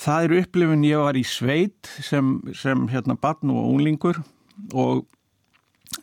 [0.00, 4.22] Það eru upplifin ég var í sveit sem, sem hérna barn og unglingur
[4.72, 5.04] og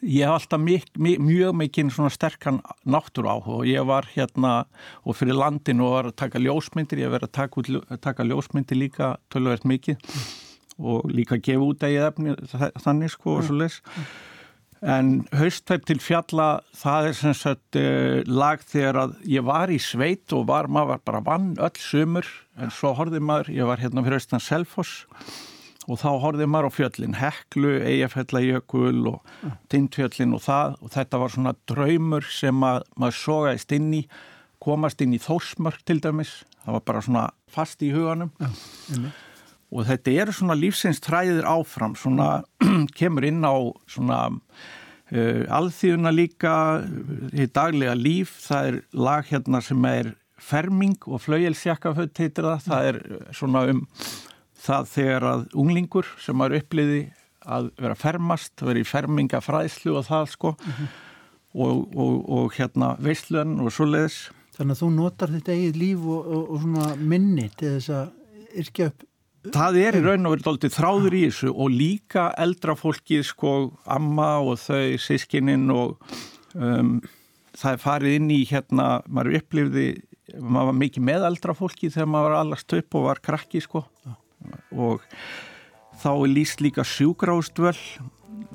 [0.04, 4.66] Ég hef alltaf mjög, mjög mikinn svona sterkan náttúr á og ég var hérna
[5.08, 8.82] og fyrir landin og var að taka ljósmyndir, ég verið að taka, út, taka ljósmyndir
[8.82, 10.20] líka tölverð mikið
[10.78, 12.36] og líka gefa út eigið efni
[12.84, 13.80] þannig sko og svo les.
[14.84, 19.80] En haustverð til fjalla það er sem sagt uh, lag þegar að ég var í
[19.82, 22.28] sveit og var, maður var bara vann öll sömur
[22.60, 25.08] en svo horfið maður, ég var hérna fyrir austan Selfoss
[25.88, 29.36] og þá horfið maður á fjöllin, Heklu, Eyjafjallajökul og.
[29.72, 34.02] Tindfjöllin og það og þetta var svona draumur sem að, maður sogaðist inn í,
[34.64, 38.34] komast inn í þósmörk til dæmis, það var bara svona fast í huganum.
[38.42, 38.52] Ja,
[39.68, 42.44] og þetta eru svona lífsins træðir áfram, svona
[43.00, 43.56] kemur inn á
[43.90, 46.54] svona uh, alþýðuna líka,
[47.36, 52.90] í daglega líf, það er lag hérna sem er ferming og flauelsjakaföld heitir það, það
[52.92, 53.00] er
[53.36, 53.86] svona um
[54.62, 57.02] það þegar að unglingur sem er uppliði
[57.48, 60.88] að vera fermast, vera í fermingafræðslu og það sko mm -hmm.
[61.66, 64.32] og, og, og hérna veistlun og svo leiðis.
[64.58, 68.08] Þannig að þú notar þetta eigið líf og, og svona minni til þess að
[68.64, 69.06] yrkja upp
[69.48, 73.52] Það er í raun og verið doldið þráður í þessu og líka eldra fólkið sko
[73.86, 75.96] amma og þau sískininn og
[76.58, 77.00] um,
[77.56, 79.88] það er farið inn í hérna, maður upplifði
[80.36, 83.86] maður var mikið með eldra fólkið þegar maður var allast upp og var krakki sko
[84.04, 84.18] Já
[84.72, 85.04] og
[85.98, 87.80] þá er líst líka sjúgráðstvöll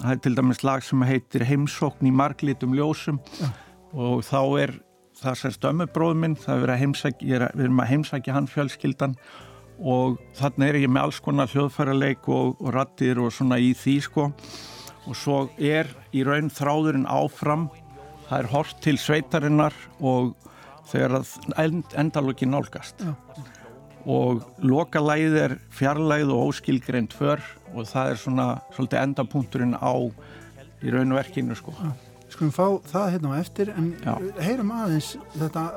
[0.00, 3.20] það er til dæmis lag sem heitir heimsókn í marglitum ljósum.
[3.40, 3.52] Ja.
[3.92, 4.70] og þá er
[5.20, 9.16] það sérst ömmubróð minn, það er að heimsækja við erum að heimsækja hann fjölskyldan.
[9.82, 13.96] Og þannig er ég með alls konar hljóðfæraleik og, og rattir og svona í því
[14.06, 14.28] sko.
[15.10, 17.66] Og svo er í raun þráðurinn áfram.
[18.28, 20.36] Það er hort til sveitarinnar og
[20.88, 21.18] þegar
[21.98, 23.02] endalóki nálgast.
[23.02, 23.16] Já.
[24.06, 27.40] Og lokalæð er fjarlæð og óskilgreind för
[27.74, 29.92] og það er svona svolítið endapunkturinn á
[30.82, 31.72] í raun og verkinu sko.
[32.28, 34.14] Skulum fá það hérna á eftir en Já.
[34.40, 35.70] heyrum aðeins þetta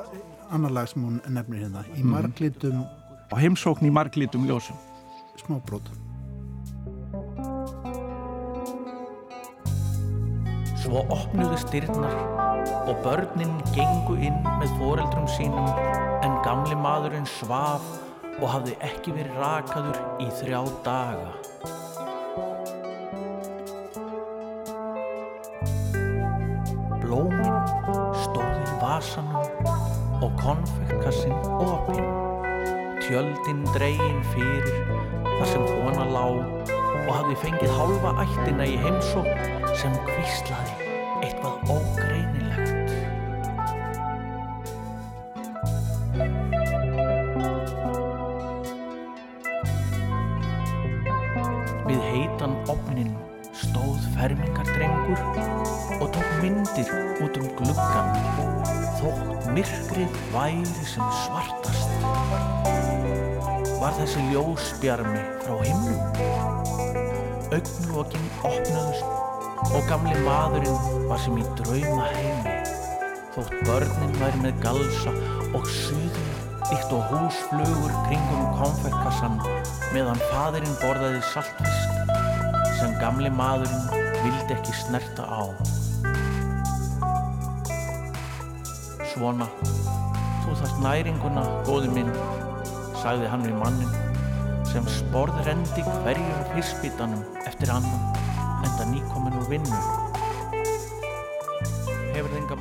[0.50, 2.10] annar lag sem hún nefnir hérna í Mhm.
[2.10, 2.84] marglitum
[3.32, 4.76] og heimsókn í marglitum ljósum
[5.36, 5.86] smábrót.
[10.82, 12.14] Svo opnuðu styrnar
[12.86, 15.66] og börnin gengu inn með foreldrum sínum
[16.22, 17.82] en gamli maðurinn svaf
[18.36, 21.32] og hafði ekki verið rakaður í þrjá daga.
[27.00, 27.58] Blómin
[28.24, 32.10] stóð í vasanum og konfektkassin opinn.
[33.06, 34.72] Tjöldin dregin fyrir
[35.26, 40.85] þar sem kona lá og hafði fengið hálfa ættina í heimsókn sem hvíslaði
[60.06, 61.90] myrkrið væri sem svartast.
[63.80, 66.00] Var þessi ljósbjarmi frá himnum?
[67.56, 72.54] Augnlokin opnuðust og gamli maðurinn var sem í drauma heimi.
[73.34, 75.12] Þótt börnin væri með galsa
[75.54, 76.32] og suðum
[76.70, 79.38] líkt og húsflugur kringum konfektkassan
[79.94, 82.14] meðan fadirinn borðaði saltfisk
[82.80, 83.86] sem gamli maðurinn
[84.22, 85.42] vildi ekki snerta á.
[89.16, 89.46] Svona,
[90.46, 92.12] þú þarft næringuna, góði minn,
[93.02, 93.92] sagði hann við mannin
[94.70, 98.02] sem sporðrendi hverjum fiskbítanum eftir annan
[98.66, 99.80] enda nýkomin úr vinnu.
[102.16, 102.58] Hefur þið enga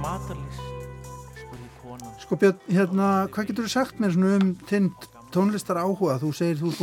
[1.81, 2.13] konan.
[2.21, 4.91] Sko Björn, hérna, hvað getur þú sagt mér um þinn
[5.35, 6.15] tónlistar áhuga?
[6.21, 6.79] Þú segir þú ert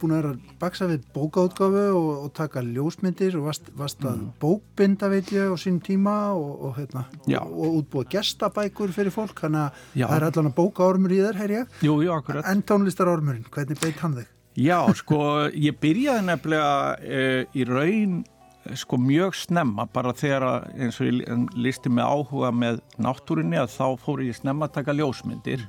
[0.00, 4.28] búin að, að baksa við bókaútgáfu og, og taka ljósmyndir og varst, varst að Mm.
[4.42, 7.06] bókbinda veit ég á sín tíma og, og, hérna,
[7.40, 11.40] og, og útbúa gestabækur fyrir fólk, þannig að það er allan að bókaormur í þér,
[11.42, 11.80] heyr ég.
[11.82, 14.30] Jú, jú, En tónlistarormurinn, hvernig beitt hann þig?
[14.54, 17.22] Já, sko, ég byrjaði nefnilega e,
[17.58, 18.20] í raun
[18.78, 23.72] sko mjög snemma bara þegar að, eins og ég listi með áhuga með náttúrinni að
[23.74, 25.66] þá fór ég snemma að taka ljósmyndir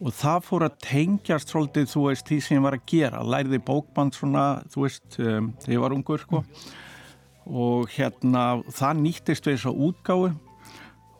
[0.00, 3.22] og það fór að tengjast svolítið, þú veist, því sem ég var að gera.
[3.24, 6.42] Læriði bókband svona, þú veist um, þegar ég var ungur, sko.
[7.46, 8.42] Og hérna,
[8.74, 10.34] það nýttist við þess að útgáfu.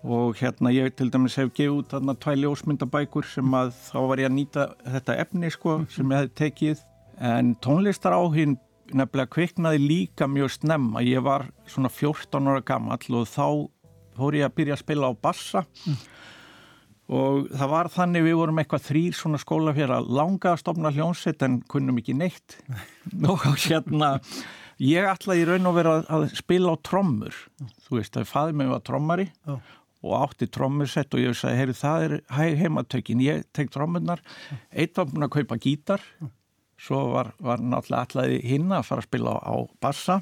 [0.06, 4.20] Og hérna ég til dæmis hef gefið út þarna tvæ ljósmyndabækur sem að þá var
[4.22, 6.82] ég að nýta þetta efni sko sem ég hef tekið.
[7.26, 8.54] En tónlistar áhinn
[8.94, 11.02] nefnilega kviknaði líka mjög snemma.
[11.02, 13.46] Ég var svona 14 ára gammal og þá
[14.16, 15.64] fór ég að byrja að spila á bassa
[17.06, 20.90] og það var þannig við vorum eitthvað þrýr svona skóla fyrir að langa að stopna
[20.94, 22.58] hljónsett en kunnum ekki neitt.
[23.30, 24.16] Og hérna
[24.82, 27.36] ég ætlaði í raun og vera að, spila á trommur.
[27.86, 29.60] Þú veist að faði mig var trommari Já.
[30.02, 32.16] og átti trommursett og ég sagði, heyri það er
[32.58, 34.20] heimatökin, ég tek trommunar
[34.74, 36.02] eitt var búin að kaupa gítar.
[36.76, 40.18] Svo var, var náttúrulega ætlaði hinn að fara að spila á, á bassa.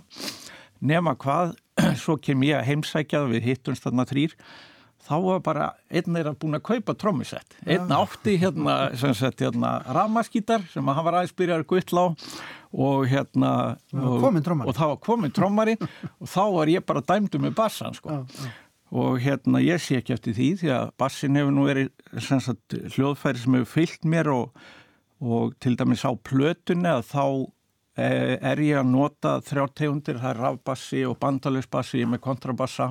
[0.85, 1.57] Nema hvað,
[2.05, 4.37] svo kem ég að heimsækja við hittumst þarna þrýr
[5.05, 7.57] þá var bara einn er að búin að kaupa trommusett.
[7.67, 12.09] Einn átti hérna, hérna ramaskítar sem hann var aðeins byrjar að guttla á
[12.75, 13.51] og hérna
[13.95, 15.77] og, og þá var komin trommari
[16.21, 18.23] og þá var ég bara dæmdu með bassan sko.
[18.95, 21.93] og hérna ég sé ekki eftir því því að bassin hefur nú verið
[22.25, 24.67] sagt, hljóðfæri sem hefur fyllt mér og,
[25.23, 27.25] og til dæmis á plötunni að þá
[28.03, 32.91] eh, er ég að nota þrjár tegundir, það er rafbassi og er með kontrabassa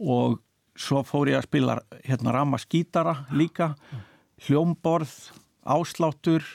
[0.00, 0.40] og
[0.80, 3.74] svo fór ég að spila hérna ramaskítara líka,
[4.46, 5.12] hljómborð,
[5.68, 6.46] ásláttur,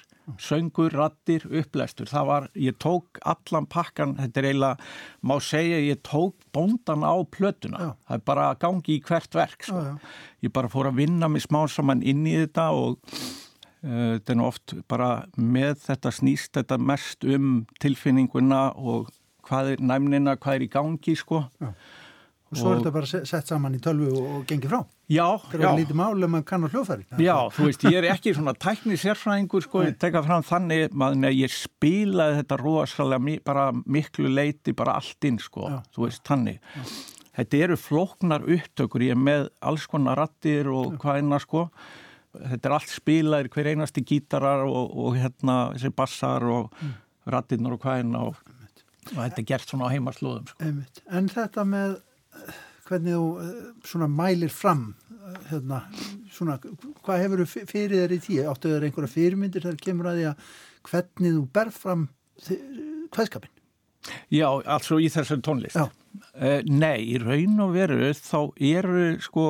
[0.41, 2.09] söngur, rattir, upplestur.
[2.09, 7.13] Það var, ég tók allan pakkan, þetta er eiginlega, má segja, ég tók bóndan á
[7.29, 7.81] plötuna.
[7.81, 7.91] Já.
[8.07, 9.81] Það er bara gangi í hvert verk, sko.
[9.81, 10.13] Já, já.
[10.47, 14.39] Ég bara fór að vinna mig smá saman inn í þetta og uh, þetta er
[14.41, 17.51] nú oft bara með þetta snýst þetta mest um
[17.83, 19.13] tilfinninguna og
[19.45, 21.45] hvað er næmnina, hvað er í gangi, sko.
[22.51, 24.85] Og svo er þetta bara se- sett saman í tölvu og, gengið frá.
[25.09, 25.69] Já, Það er já.
[25.69, 27.05] að lítið mál ef maður kann á hljóðfæri.
[27.25, 31.27] Já, þú veist, ég er ekki svona tækni sérfræðingur, sko, ég teka fram þannig maður
[31.31, 35.81] að ég spilaði þetta rosalega bara miklu leiti bara allt inn, sko, Já.
[35.95, 36.59] þú veist, þannig.
[37.35, 41.69] Þetta eru flóknar upptökur, ég er með alls konar rattir og hvað einna, sko.
[42.35, 46.93] Þetta er allt spilaðir, hver einasti gítarar og, og hérna, þessi bassar og mm.
[47.35, 48.39] rattirnar og hvað einna og,
[49.11, 50.71] og þetta er gert svona á heimaslóðum, sko.
[51.11, 51.97] En þetta með,
[52.85, 55.81] hvernig þú uh, svona mælir fram uh, hérna,
[56.33, 56.59] svona,
[57.05, 58.45] hvað hefur þú fyrir þér í tíu?
[58.51, 60.49] Áttu þér einhverja fyrirmyndir þegar kemur að því að
[60.89, 62.07] hvernig þú berð fram
[63.15, 63.53] hvaðskapin?
[64.33, 65.79] Já, altså í þessari tónlist.
[66.35, 69.47] Uh, nei, í raun og veru þá eru sko,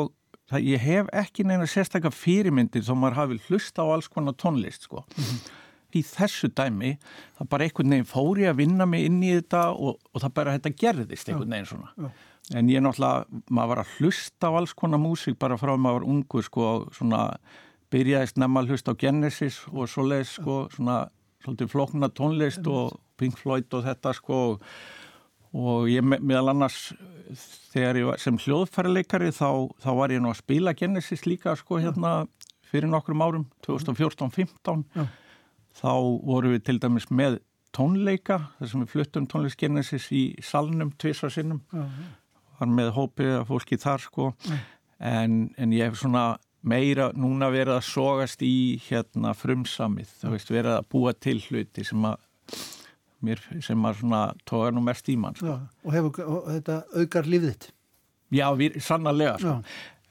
[0.51, 4.87] það, ég hef ekki neina sérstaklega fyrirmyndir þó maður hafi hlusta á alls konar tónlist
[4.87, 5.03] sko.
[5.15, 5.53] Mm -hmm.
[5.95, 6.97] Í þessu dæmi,
[7.37, 10.33] það bara einhvern veginn fór ég að vinna mig inn í þetta og, og það
[10.33, 11.91] bara þetta gerðist einhvern veginn svona.
[11.95, 12.09] Já.
[12.53, 16.03] En ég náttúrulega, maður var að hlusta á alls konar músík bara frá að maður
[16.03, 17.21] var ungur sko, svona
[17.93, 20.99] byrjaði snemma að hlusta á Genesis og svo leiðis sko, svona
[21.41, 24.39] svolítið flokna tónlist og Pink Floyd og þetta sko
[25.55, 26.91] og ég meðal annars
[27.71, 31.79] þegar ég var sem hljóðfærarleikari þá, þá var ég nú að spila Genesis líka sko
[31.79, 32.25] hérna
[32.67, 34.83] fyrir nokkrum árum 2014-15
[35.79, 35.93] þá
[36.27, 37.39] voru við til dæmis með
[37.75, 41.63] tónleika þar sem við fluttum tónlist Genesis í salnum tviðsvarsinnum
[42.59, 44.31] var með hópið af fólki þar sko
[44.99, 50.51] en, en ég hef svona meira núna verið að sogast í hérna frumsamið, þú veist,
[50.53, 52.17] verið að búa til hluti sem að
[53.25, 55.57] mér sem að svona tóða nú mest í mann sko.
[55.85, 57.69] og, hefur, og þetta aukar lífið
[58.33, 59.53] Já, við, sannarlega sko.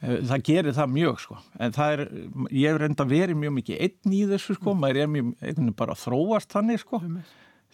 [0.05, 2.05] Eh, það gerir það mjög sko en það er,
[2.51, 4.85] ég hef reynda verið mjög mikið einn í þessu sko, mm.
[4.85, 7.19] maður er mjög einhvern veginn bara þróast þannig sko mm.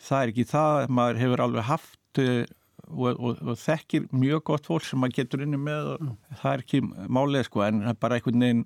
[0.09, 2.45] það er ekki það, maður hefur alveg haft eh,
[2.90, 6.16] og, og, og þekkir mjög gott fólk sem maður getur inni með og mm.
[6.42, 6.81] það er ekki
[7.18, 8.64] málið sko en bara einhvern veginn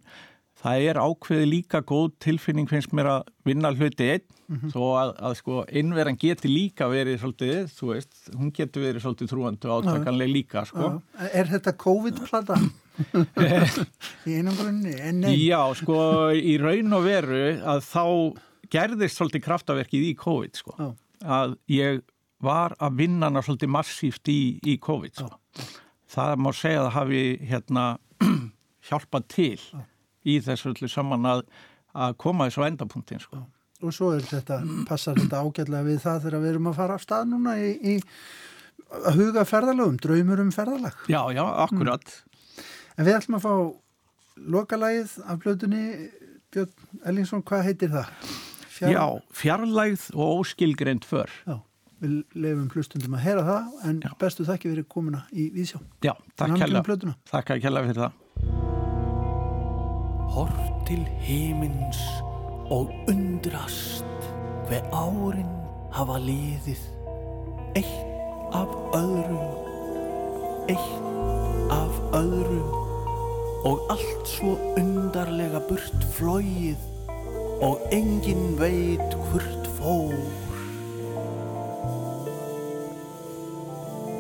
[0.64, 4.72] það er ákveði líka góð tilfinning finnst mér að vinna hluti einn mm -hmm.
[4.72, 9.30] þó að, að sko innverðan geti líka verið svolítið, þú veist hún getur verið svolítið
[9.32, 11.02] trúandu átakanlega líka sko.
[11.32, 12.58] Er þetta COVID-plata?
[14.28, 14.94] í einum grunni?
[15.42, 18.04] Já, sko í raun og veru að þá
[18.70, 22.02] gerðist svolítið kraftaverkið í COVID sko að ég
[22.44, 25.33] var að vinna hana svolítið massíft í, í COVID sko.
[26.14, 27.88] það má segja að hafi hérna
[28.88, 29.85] hjálpað til Já
[30.24, 31.44] í þessu öllu saman að,
[31.92, 33.44] að koma þessu endapunktin sko.
[33.85, 37.04] Og svo er þetta, passar þetta ágætlega við það þegar við erum að fara af
[37.04, 37.94] stað núna í, í
[39.04, 40.96] að huga ferðalögum, draumur um ferðalag.
[41.11, 42.14] Já, já, akkurat.
[42.14, 42.70] Mm.
[42.94, 43.54] En við ætlum að fá
[44.54, 45.85] lokalægið af blöðunni,
[46.54, 48.33] Björn Ellingsson, hvað heitir það?
[48.74, 48.94] Fjár...
[48.94, 49.04] Já,
[49.35, 51.30] fjarlægð og óskilgreynd för.
[51.44, 51.59] Já,
[52.05, 54.11] við lefum hlustundum að hera það, en já.
[54.21, 55.81] bestu þakki fyrir komuna í Vísjá.
[56.05, 57.17] Já, takk kærlega.
[57.31, 58.12] Takk kærlega fyrir það.
[60.35, 62.01] Hort til himins
[62.75, 64.31] og undrast
[64.69, 65.51] hver árin
[65.95, 66.81] hafa liðið
[67.79, 69.43] eitt af öðru
[70.73, 72.62] eitt af öðru
[73.69, 76.81] og allt svo undarlega burt flóið
[77.64, 79.64] og engin veit hvort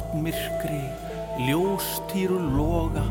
[0.00, 0.84] Í náttmyrkri
[1.44, 3.02] ljóstýru loga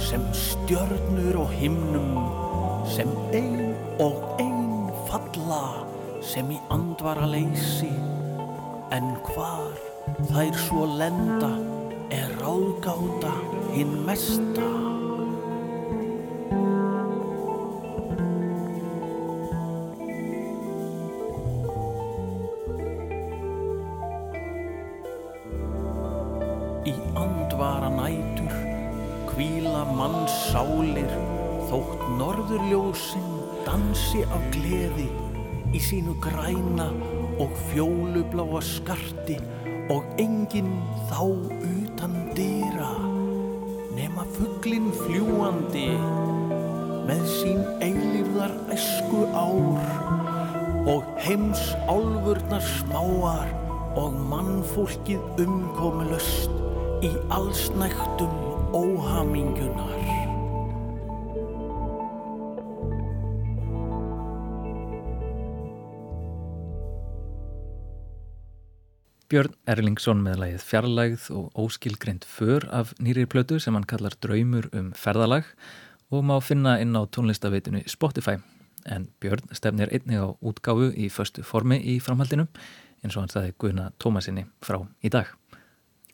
[0.00, 2.16] sem stjörnur og himnum
[2.88, 5.84] sem ein og ein falla
[6.24, 7.92] sem í andvara leysi
[8.96, 9.76] en hvar
[10.32, 11.52] þær svo lenda
[12.10, 13.36] er ráðgáta
[13.74, 14.87] hinn mesta.
[34.34, 35.08] Af gleði
[35.74, 36.88] í sínu græna
[37.42, 39.38] og fjólubláa skarti
[39.92, 40.74] og enginn
[41.10, 42.90] þá utan dýra
[43.96, 45.88] nema fugglin fljúandi
[47.08, 49.80] með sín eilirðar esku ár
[50.88, 53.50] og heims álfurnar smáar
[53.98, 56.52] og mannfólkið umkomilöst
[57.04, 58.32] í allsnægtum
[58.76, 60.17] óhamingunar.
[69.28, 74.70] Björn Erlingsson með lagið Fjarlægð og óskilgreynd för af nýri plötu sem hann kallar Draumur
[74.72, 75.50] um ferðalag
[76.08, 78.38] og má finna inn á tónlistaveitinu Spotify.
[78.88, 82.46] En Björn stefnir einnig á útgáfu í förstu formi í framhaldinu
[83.04, 85.28] eins og hann sagði Guðna Tómasinni frá í dag.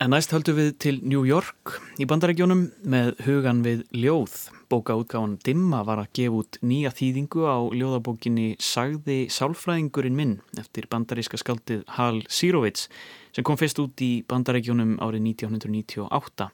[0.03, 4.32] En næst höldum við til New York í bandarækjónum með hugan við ljóð.
[4.66, 11.38] Bókaútgáðan Dimma var að gefa út nýja þýðingu á ljóðabókinni Sagði sálfræðingurinn minn eftir bandaríska
[11.38, 12.88] skaldið Hal Sirovits
[13.30, 16.51] sem kom fyrst út í bandarækjónum árið 1998.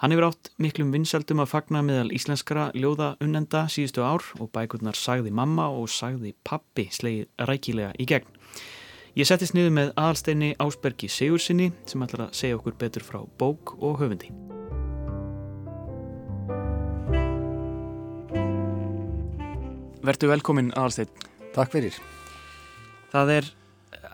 [0.00, 4.96] Hann hefur átt miklum vinsaldum að fagna meðal íslenskara ljóða unnenda síðustu ár og bækurnar
[4.96, 8.41] Sagði mamma og Sagði pappi slegið rækilega í gegn.
[9.12, 13.74] Ég settist niður með aðalsteini Ásbergi Sigursinni sem ætlar að segja okkur betur frá bók
[13.76, 14.30] og höfundi.
[20.00, 21.12] Vertu velkomin aðalstein.
[21.52, 21.98] Takk fyrir.
[23.12, 23.50] Það er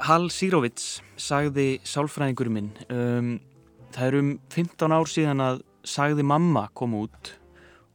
[0.09, 2.75] Hal Sírovits, sagði sálfræðingur minn.
[2.91, 3.37] Um,
[3.95, 7.37] það er um 15 ár síðan að sagði mamma kom út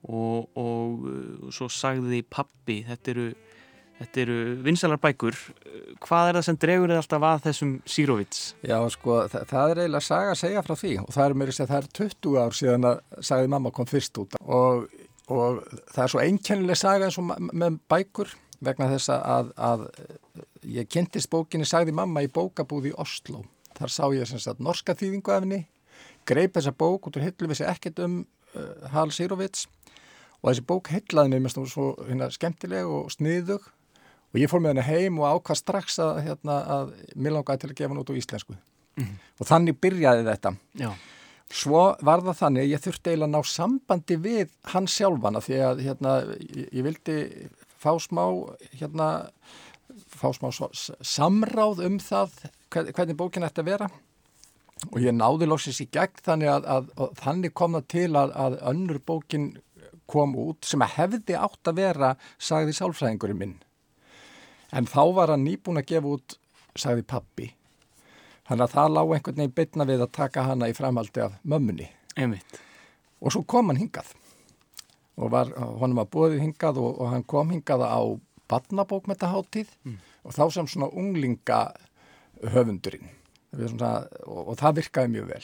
[0.07, 2.79] og, og, og uh, svo sagði pappi.
[2.87, 3.27] Þetta eru
[3.99, 5.37] Þetta eru vinsalar bækur.
[6.03, 8.41] Hvað er það sem dregur þið alltaf að þessum Sírovits?
[8.65, 11.51] Já, sko, það, það er eiginlega saga að segja frá því og það er mér
[11.51, 12.95] að segja að það er 20 ár síðan að
[13.29, 14.87] sagði mamma kom fyrst út og,
[15.31, 15.61] og
[15.93, 18.33] það er svo einkennileg saga eins og með bækur
[18.63, 19.85] vegna þess að, að
[20.73, 23.43] ég kynntist bókinni sagði mamma í bókabúði í Oslo.
[23.77, 25.61] Þar sá ég sem sagt norska þýðingu af henni,
[26.27, 28.21] greip þessa bók út úr hillu vissi ekkert um
[28.55, 29.67] uh, Hal Sírovits
[30.41, 30.91] og þessi bók
[34.33, 37.69] og ég fór með henni heim og ákvað strax að, hérna, að mér langaði til
[37.71, 39.17] að gefa henni út á íslensku mm -hmm.
[39.39, 40.91] og þannig byrjaði þetta Já.
[41.49, 45.83] svo var það þannig ég þurfti eiginlega að ná sambandi við hann sjálfana því að
[45.85, 47.17] hérna, ég, ég vildi
[47.77, 48.25] fá smá
[48.79, 49.29] hérna,
[50.07, 50.49] fá smá
[51.01, 52.31] samráð um það
[52.69, 53.89] hvernig bókin ætti að vera
[54.91, 58.33] og ég náði lóksins í gegn þannig að, að, að þannig kom það til að,
[58.35, 59.53] að önnur bókin
[60.09, 63.55] kom út sem að hefði átt að vera sagði sálfræðingurinn minn
[64.73, 66.35] en þá var hann nýbúin að gefa út,
[66.79, 67.49] sagði pappi.
[68.47, 71.87] Þannig að það lág einhvern veginn bytna við að taka hana í framhaldi af mömmunni.
[72.17, 72.59] Einmitt.
[73.23, 74.11] Og svo kom hann hingað
[75.13, 78.01] og var, honum var búið hingað og, og hann kom hingað á
[78.51, 79.97] badnabókmetaháttíð mm.
[80.25, 81.59] og þá sem svona unglinga
[82.53, 83.11] höfundurinn
[83.53, 83.93] svona,
[84.25, 85.43] og, og það virkaði mjög vel.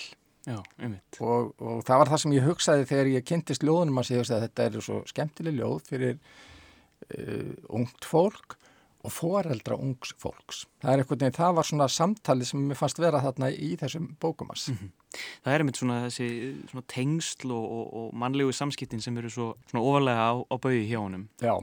[0.49, 1.19] Já, einmitt.
[1.21, 4.65] Og, og það var það sem ég hugsaði þegar ég kynntist ljóðunum að að þetta
[4.65, 8.58] er svo skemmtileg ljóð fyrir uh, ungt fólk
[8.99, 10.65] og foreldra ungs fólks.
[10.83, 14.09] Það er einhvern veginn, það var svona samtali sem mér fannst vera þarna í þessum
[14.19, 14.67] bókumars.
[14.69, 15.19] Mm -hmm.
[15.43, 16.27] Það er einmitt svona þessi
[16.69, 20.83] svona tengsl og, og, og mannlegu samskiptin sem eru svo, svona ofalega á, á bauði
[20.89, 21.29] hjá honum.
[21.41, 21.55] Já.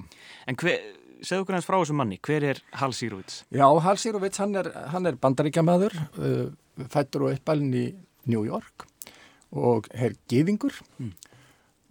[0.46, 0.80] En hver,
[1.20, 3.44] segðu okkur hans frá þessum manni, hver er Hal Sírovits?
[3.50, 4.66] Já, Hal Sírovits, hann er,
[5.06, 7.86] er bandaríkjamaður, uh, fættur og uppalinn í
[8.24, 8.88] New York
[9.52, 10.72] og er geðingur.
[10.98, 11.12] Mm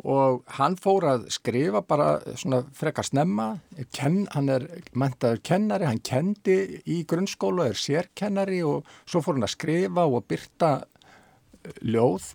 [0.03, 3.47] og hann fór að skrifa bara svona frekar snemma.
[3.95, 4.65] Ken, hann er
[4.97, 10.27] mentaður kennari hann kendi í grunnskólu er sérkennari og svo fór hann að skrifa og
[10.27, 12.33] byrta eh, ljóð.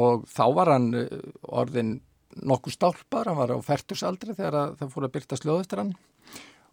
[0.00, 1.12] Og þá var hann eh,
[1.44, 1.98] orðin
[2.36, 5.94] nokkuð stálpar, hann var á færtusaldri þegar það fór að byrta sljóð eftir hann.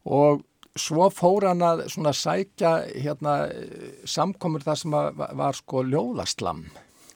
[0.07, 0.45] Og
[0.79, 3.35] svo fór hann að svona sækja hérna
[4.09, 4.95] samkomur það sem
[5.43, 6.63] var sko ljóðaslam.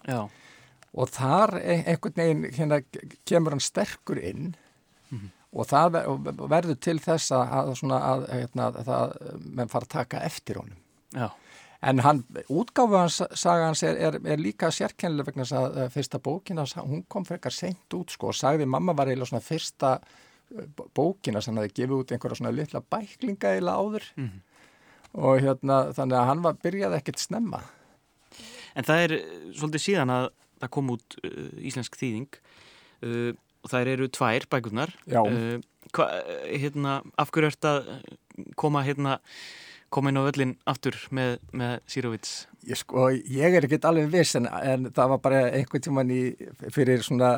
[0.07, 0.27] Já
[0.93, 2.81] og þar e- einhvern veginn hérna,
[3.27, 4.55] kemur hann sterkur inn
[5.09, 5.29] mm -hmm.
[5.51, 5.97] og það
[6.49, 10.77] verður til þess að, svona, að, hérna, að það menn fara að taka eftir honum
[11.13, 11.29] Já.
[11.81, 16.19] en hann, útgáfu hans saga hans er, er, er líka sérkennileg vegna þess að fyrsta
[16.19, 20.65] bókina, hún kom frekar seint út sko og sagði mamma var eiginlega svona fyrsta uh,
[20.93, 24.41] bókina sem hefði gefið út einhverja svona litla bæklinga eiginlega áður mm -hmm.
[25.13, 27.61] og hérna þannig að hann var byrjað ekkert snemma
[28.77, 29.13] En það er
[29.57, 30.27] svolítið síðan að
[30.61, 32.41] það kom út uh, íslensk þýðing
[33.05, 33.31] uh,
[33.65, 35.57] og þær eru tvær bækurnar uh,
[35.95, 36.09] hva,
[36.49, 37.89] hérna, af hverju ert að
[38.59, 39.17] koma hérna
[39.93, 42.31] koma inn á öllin aftur með, með Sírovits?
[42.67, 46.21] Ég, sko, ég er ekkert alveg viss en, en það var bara einhvern tíman í,
[46.75, 47.37] fyrir svona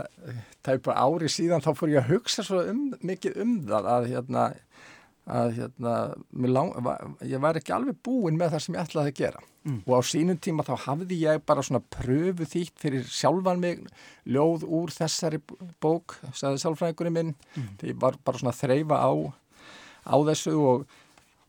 [0.66, 4.48] tæpa ári síðan þá fór ég að hugsa svo um, mikið um það að hérna
[5.30, 5.96] að hérna,
[6.50, 6.72] lang,
[7.28, 9.82] ég var ekki alveg búin með það sem ég ætlaði að gera mm.
[9.86, 13.84] og á sínum tíma þá hafði ég bara svona pröfu þýtt fyrir sjálfan mig
[14.30, 15.42] ljóð úr þessari
[15.84, 17.76] bók, sagði sjálfræðingurinn minn mm.
[17.82, 19.12] því ég var bara svona að þreyfa á,
[20.10, 20.88] á þessu og,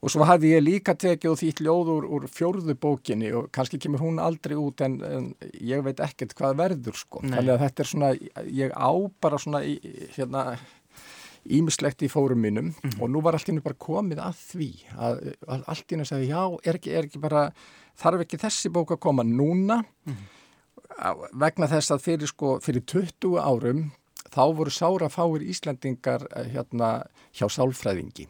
[0.00, 3.80] og svo hafði ég líka tekið og þýtt ljóð úr, úr fjórðu bókinni og kannski
[3.80, 7.38] kemur hún aldrei út en, en ég veit ekkert hvað verður sko, Nei.
[7.38, 8.12] þannig að þetta er svona,
[8.60, 8.92] ég á
[9.22, 9.64] bara svona
[10.18, 10.44] hérna
[11.44, 13.02] ímislegt í fórum mínum mm -hmm.
[13.02, 16.04] og nú var allt í nú bara komið að því að, að allt í nú
[16.04, 17.52] segði já, er ekki, er ekki bara
[17.96, 21.30] þarf ekki þessi bók að koma núna mm -hmm.
[21.32, 23.90] vegna þess að fyrir sko, fyrir 20 árum
[24.30, 28.28] þá voru sára fáir Íslandingar eh, hérna hjá sálfræðingi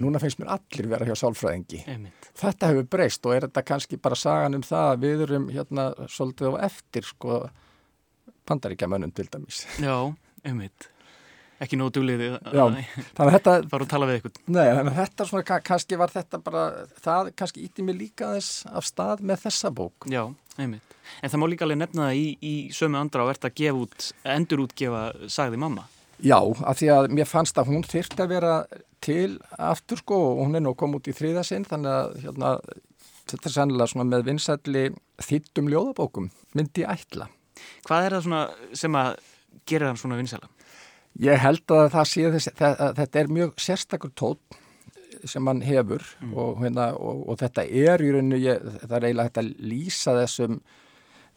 [0.00, 1.82] Núna finnst mér allir vera hjá sálfræðingi.
[1.90, 2.28] Einmitt.
[2.38, 5.84] Þetta hefur breyst og er þetta kannski bara sagan um það að við erum hérna
[6.08, 7.40] svolítið á eftir sko
[8.48, 9.66] pandaríkjamönnum til dæmis.
[9.82, 10.14] Já,
[10.48, 10.88] einmitt.
[11.62, 12.78] Ekki nógu dugliði að
[13.36, 13.52] þetta...
[13.70, 14.32] Fara að tala við ykkur.
[14.50, 16.62] Nei, þannig að þetta svona, ka- kannski var þetta bara,
[17.04, 20.08] það kannski ítti mig líka þess af stað með þessa bók.
[20.10, 20.24] Já,
[20.58, 20.96] einmitt.
[21.22, 23.82] En það má líka alveg nefna það í, í sömu andra og ert að gefa
[23.84, 25.84] út, endur útgefa sagði mamma.
[26.22, 28.54] Já, af því að mér fannst að hún þyrfti að vera
[29.02, 32.52] til aftur sko og hún er nú kom út í þriðasinn þannig að hérna,
[33.32, 34.84] þetta er sannilega svona með vinsælli
[35.26, 37.26] þýttum ljóðabókum myndi ætla.
[37.86, 38.42] Hvað er það svona
[38.78, 39.10] sem að
[39.68, 40.50] gera hann svona vinsæla?
[41.20, 44.60] Ég held að það sé þessi, það, þetta er mjög sérstakur tótt
[45.28, 46.02] sem hann hefur
[46.32, 50.16] og, hérna, og, og þetta er í rauninu, ég, það er eiginlega hægt að lýsa
[50.16, 50.56] þessum,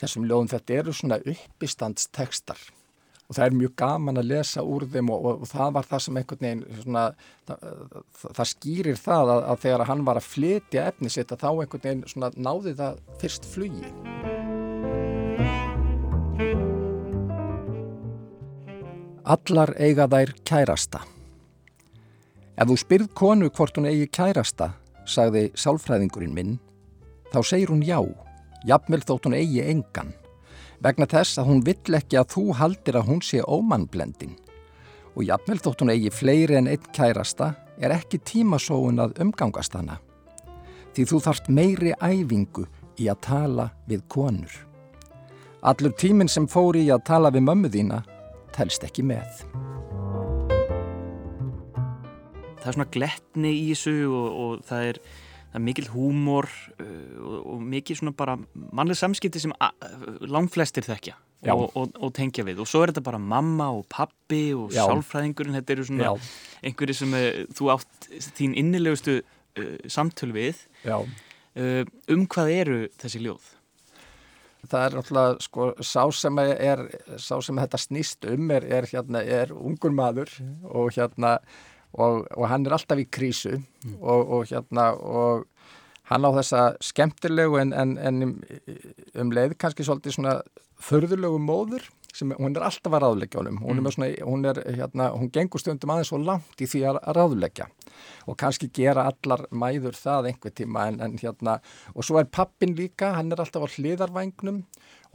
[0.01, 2.63] þessum ljóðum, þetta eru svona uppistandstekstar
[3.25, 6.03] og það er mjög gaman að lesa úr þeim og, og, og það var það
[6.05, 7.05] sem einhvern veginn svona,
[7.49, 7.67] það,
[8.21, 11.49] það, það skýrir það að, að þegar hann var að flytja efni sitt að þá
[11.51, 13.95] einhvern veginn náði það fyrst flugi.
[19.25, 20.99] Allar eiga þær kærasta.
[22.61, 24.67] Ef þú spyrð konu hvort hún eigi kærasta,
[25.09, 26.51] sagði sálfræðingurinn minn,
[27.33, 27.97] þá segir hún já,
[28.69, 30.13] jafnvel þótt hún eigi engan,
[30.77, 34.37] vegna þess að hún vill ekki að þú haldir að hún sé ómannblendin.
[35.17, 39.97] Og jafnvel þótt hún eigi fleiri en einn kærasta, er ekki tímasóun að umgangast hana.
[40.93, 42.69] Því þú þarft meiri æfingu
[43.01, 44.53] í að tala við konur.
[45.65, 48.05] Allur tíminn sem fóri í að tala við mömmu þína
[48.55, 49.43] telst ekki með.
[52.61, 54.99] Það er svona glettni í þessu og, og það er,
[55.51, 56.47] það er mikil húmor
[56.79, 56.87] uh,
[57.19, 59.53] og, og mikil svona bara mannleg samskipti sem
[60.25, 61.19] langflestir þekkja
[61.53, 64.85] og, og, og tengja við og svo er þetta bara mamma og pappi og Já.
[64.87, 66.31] sálfræðingurinn, þetta eru svona Já.
[66.65, 70.97] einhverju sem uh, þú átt þín innilegustu uh, samtöl við Já.
[71.03, 71.83] uh,
[72.15, 73.51] um hvað eru þessi ljóð?
[74.71, 76.83] Það er náttúrulega, sko, sá sem er,
[77.21, 80.31] sá sem þetta snýst um er, er hérna, er ungur maður
[80.63, 81.37] og hérna,
[81.93, 83.57] og, og hann er alltaf í krísu
[83.99, 85.45] og, og hérna, og
[86.11, 90.39] hann á þessa skemmtilegu en, en, en um, leið kannski svolítið svona
[90.85, 93.57] förðulegu móður sem hún er alltaf að ráðleggja honum.
[93.63, 96.85] Hún er, með svona, hún er hérna, hún gengur stundum aðeins svo langt í því
[96.91, 97.67] að ráðleggja
[98.25, 101.59] og kannski gera allar mæður það einhver tíma en, en hérna
[101.93, 104.63] og svo er pappin líka, hann er alltaf á hliðarvængnum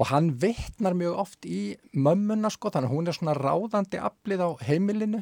[0.00, 4.46] og hann vittnar mjög oft í mömmuna sko þannig að hún er svona ráðandi aflið
[4.46, 5.20] á heimilinu.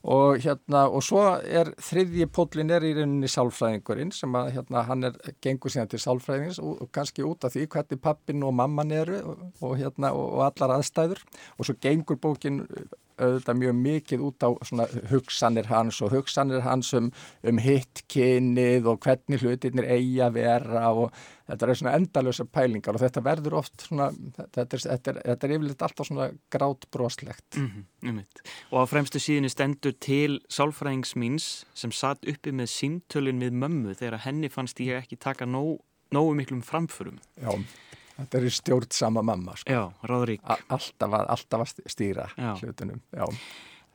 [0.00, 5.04] Og hérna og svo er þriðji pótlin er í rauninni sálfræðingurinn sem að hérna hann
[5.04, 8.94] er gengur síðan til sálfræðingins og, og kannski út af því hvernig pappin og mamman
[8.96, 11.20] eru og, og hérna og, og allar aðstæður.
[11.58, 12.62] Og svo gengur bókin
[13.20, 17.10] auðvitað mjög mikið út á svona hugsanir hans og hugsanir hans um,
[17.46, 21.14] um hittkynið og hvernig hlutirnir eigi að vera og
[21.50, 24.08] þetta er svona endalösa pælingar og þetta verður oft svona,
[24.38, 27.58] þetta er, þetta er, þetta er yfirleitt alltaf svona grátbroslegt.
[27.58, 28.24] Mm -hmm,
[28.70, 33.94] og á fremstu síðinni stendur til sálfræðings míns sem satt uppi með símtölin við mömmu
[33.94, 35.80] þegar henni fannst ég ekki taka nóg,
[36.14, 37.18] nógu miklum framförum.
[37.36, 37.50] Já,
[38.20, 39.56] þetta er stjórn sama mamma.
[39.60, 39.72] Sko.
[39.74, 40.44] Já, ráðrík.
[40.68, 42.52] Alltaf að, alltaf að stýra Já.
[42.60, 43.26] hlutunum, já.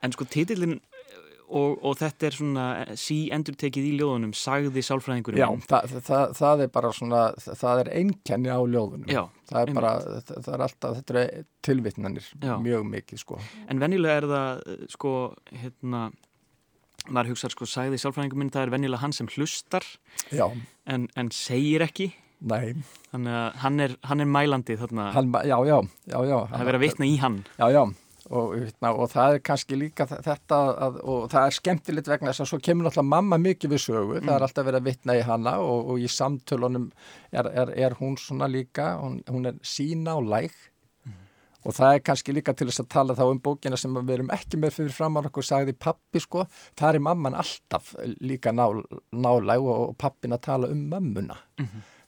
[0.03, 0.79] En sko titillin
[1.45, 2.65] og, og þetta er svona
[2.99, 7.81] sí endur tekið í ljóðunum sagði sálfræðingurinn Já, það, það, það er bara svona, það
[7.83, 9.09] er einkenni á ljóðunum.
[9.11, 9.21] Já,
[9.51, 12.53] það er bara, það, það er alltaf, þetta er tilvitnanir Já.
[12.65, 13.39] mjög mikið sko.
[13.69, 15.15] En venjulega er það sko
[15.53, 16.03] hérna
[17.05, 19.85] maður hugsaður sko sagði sálfræðingurinn minn það er venjulega hann sem hlustar
[20.33, 20.47] Já.
[20.89, 22.09] en, en segir ekki
[22.45, 22.75] Nei.
[23.11, 25.11] Þannig að hann er, hann er mælandi þarna.
[25.15, 25.77] Hann, já, já,
[26.11, 26.39] já, já.
[26.51, 27.39] Það er verið að vitna í hann.
[27.57, 27.81] Já, já,
[28.29, 32.45] og, vitna, og það er kannski líka þetta að, og það er skemmtilegt vegna þess
[32.45, 35.25] að svo kemur náttúrulega mamma mikið við sögu, það er alltaf verið að vitna í
[35.25, 36.87] hana og, og í samtölunum
[37.31, 40.55] er, er, er hún svona líka, hún, hún er sína og læg
[41.65, 44.31] og það er kannski líka til þess að tala þá um bókina sem við erum
[44.33, 46.45] ekki með fyrir fram á okkur sagði pappi sko,
[46.77, 48.67] það er mamman alltaf líka ná,
[49.09, 51.39] nálæg og, og pappin að tala um mömmuna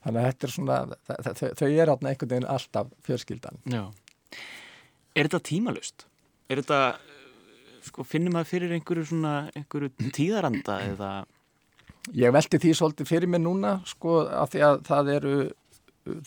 [0.07, 3.83] þannig að þetta er svona, þau, þau, þau er átna einhvern veginn alltaf fjörskildan Já.
[5.17, 6.07] Er þetta tímalust?
[6.47, 6.81] Er þetta,
[7.87, 11.13] sko, finnum maður fyrir einhverju svona, einhverju tíðaranda eða?
[12.15, 15.37] Ég velti því svolítið fyrir mig núna sko af því að það eru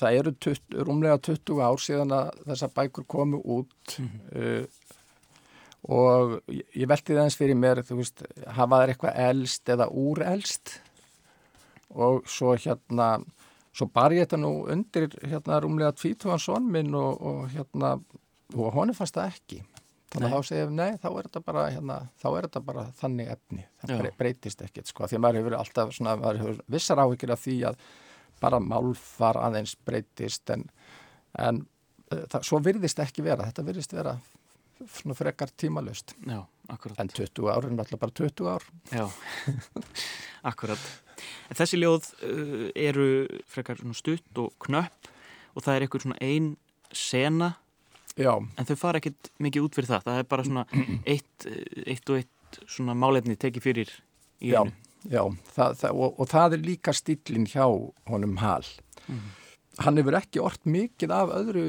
[0.00, 3.96] það eru 20, rúmlega 20 ár síðan að þessar bækur komu út.
[4.34, 4.64] Uh,
[5.88, 8.24] og ég, velti það eins fyrir mér þú veist,
[8.58, 10.74] hafa þær eitthvað elst eða úrelst?
[11.96, 13.14] Og svo hérna
[13.76, 17.96] svo bar ég þetta nú undir hérna rúmlega 20 son minn og, og hérna
[18.56, 19.60] og honum fannst það ekki.
[20.10, 23.28] Þannig að þá segir nei, þá er þetta bara, hérna, þá er þetta bara þannig
[23.30, 23.98] efni, það Já.
[24.00, 27.44] bre- breytist ekkert sko, því að maður hefur alltaf svona, maður hefur vissar áhyggjur af
[27.44, 27.84] því að
[28.42, 30.64] bara málfar aðeins breytist en,
[31.38, 31.60] en
[32.10, 34.16] uh, það, svo virðist ekki vera, þetta virðist vera
[34.88, 36.42] svona frekar tímalust Já,
[36.98, 38.62] en 20 ár er náttúrulega bara 20 ár.
[38.92, 39.06] Já,
[40.50, 40.82] akkurat.
[41.50, 43.08] En þessi ljóð uh, eru
[43.50, 45.10] frekar stutt og knöpp
[45.54, 46.52] og það er eitthvað svona ein
[46.94, 47.54] sena.
[48.16, 50.06] Já, en þau fara ekkert mikið út fyrir það.
[50.06, 50.66] Það er bara svona
[51.14, 51.48] eitt,
[51.86, 53.92] eitt og eitt svona málefni tekið fyrir
[54.40, 54.72] í já, einu.
[55.10, 55.22] já.
[55.56, 57.66] Það, það, og, og það er líka stílinn hjá
[58.10, 58.64] honum Hal
[59.80, 61.64] hann hefur ekki orrt mikið af öðru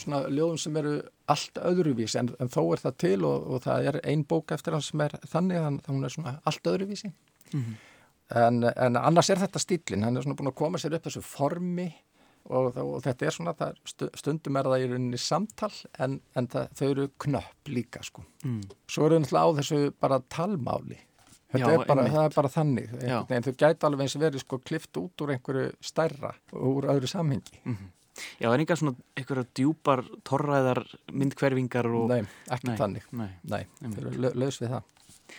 [0.00, 0.94] svona ljóðum sem eru
[1.32, 4.76] allt öðruvísi en, en þó er það til og, og það er ein bók eftir
[4.76, 7.12] hann sem er þannig þannig að hún er svona allt öðruvísi.
[8.32, 11.20] En, en annars er þetta stílinn hann er svona búin að koma sér upp þessu
[11.26, 11.90] formi
[12.48, 13.52] og, og þetta er svona
[13.86, 18.24] stu- stundum er það í rauninni samtal en, en það, þau eru knöpp líka sko.
[18.46, 18.62] Mm.
[18.88, 20.96] svo eru náttúrulega á þessu bara talmáli
[21.60, 24.96] Já, er bara, það er bara þannig, veginn, þau gæti alveg eins verið sko klift
[24.96, 27.58] út úr einhverju stærra úr öðru samhengi.
[28.40, 30.82] Já, það er enga svona einhverja djúpar, torræðar
[31.12, 32.08] myndhverfingar og...
[32.12, 32.22] Nei,
[32.52, 33.06] ekki Nei, þannig.
[33.12, 33.28] Nei.
[33.48, 34.88] Nei, þau eru lau- laus við það.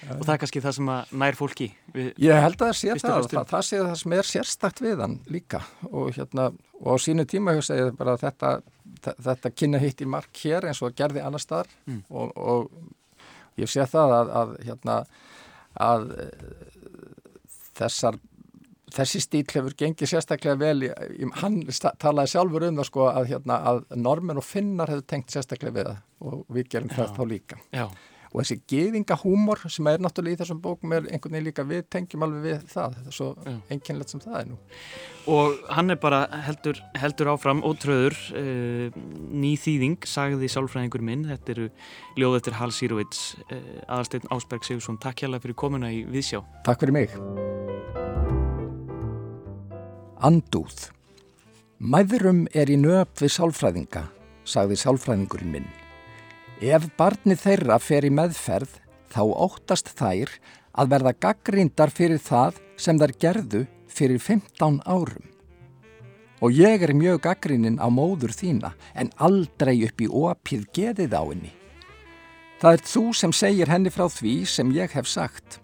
[0.09, 1.68] Og það er kannski það sem að nær fólki.
[1.93, 4.82] Við, Ég held að það sé og það, það, það sé það sem er sérstakt
[4.82, 5.59] við hann líka
[5.91, 6.47] og hérna,
[6.82, 8.55] og á sínu tíma hugsa ég bara þetta,
[9.05, 12.01] þe- þetta kynna hitt í mark hér eins og gerði annar staðar Mm.
[12.09, 14.97] og, og ég sé það að, að hérna,
[15.82, 16.30] að eh,
[17.80, 18.19] þessar
[18.93, 21.61] þessi stíl hefur gengið sérstaklega vel í, í, hann
[22.01, 25.89] talaði sjálfur um það sko að, hérna, að normen og finnar hefur tengt sérstaklega við
[25.89, 27.59] það og við gerum það þá líka.
[27.74, 27.86] Já,
[28.34, 32.25] og þessi geðingahúmor sem er náttúrulega í þessum bókum er einhvern veginn líka við tengjum
[32.25, 32.95] alveg við það.
[32.97, 33.53] Þetta er svo Já.
[33.75, 34.57] einkennlegt sem það er nú.
[35.34, 38.97] Og hann er bara heldur, heldur áfram ótröður uh,
[39.29, 41.27] ný þýðing, sagði sálfræðingur minn.
[41.29, 41.69] Þetta eru
[42.17, 46.41] ljóð eftir Hal Sírovits uh, aðalsteinn Ásberg Sigursson takk hjálpa fyrir komuna í Viðsjá.
[46.65, 47.13] Takk fyrir mig.
[50.23, 50.89] Andúð.
[51.84, 54.07] Mæðurum er í nöp við sálfræðinga,
[54.47, 55.71] sagði sálfræðingurinn minn.
[56.62, 58.70] Ef barnið þeirra fer í meðferð,
[59.10, 60.30] þá óttast þær
[60.74, 65.30] að verða gaggrindar fyrir það sem þær gerðu fyrir 15 árum.
[66.43, 71.24] Og ég er mjög gaggrinin á móður þína, en aldrei upp í opið geðið á
[71.24, 71.54] henni.
[72.60, 75.60] Það er þú sem segir henni frá því sem ég hef sagt.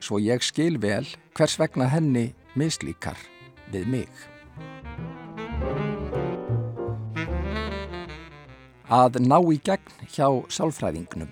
[0.00, 1.06] Svo ég skil vel
[1.36, 3.18] hvers vegna henni mislíkar
[3.72, 5.91] við mig.
[8.92, 11.30] Að ná í gegn hjá sálfræðingnum.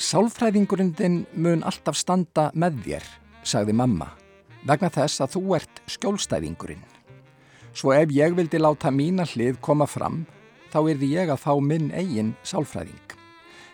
[0.00, 3.08] Sálfræðingurinn þinn mun alltaf standa með þér,
[3.44, 4.06] sagði mamma,
[4.64, 6.86] vegna þess að þú ert skjólstæðingurinn.
[7.76, 10.22] Svo ef ég vildi láta mína hlið koma fram,
[10.72, 13.12] þá yrði ég að fá minn eigin sálfræðing.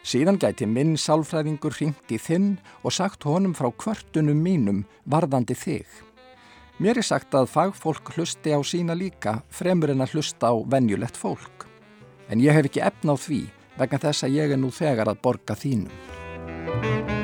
[0.03, 5.87] Síðan gæti minn sálfræðingur hringt í þinn og sagt honum frá kvörtunum mínum varðandi þig.
[6.83, 11.15] Mér er sagt að fagfólk hlusti á sína líka fremur en að hlusta á venjulegt
[11.15, 11.68] fólk.
[12.29, 13.41] En ég hef ekki efna á því
[13.79, 17.18] vegna þess að ég er nú þegar að borga þínum.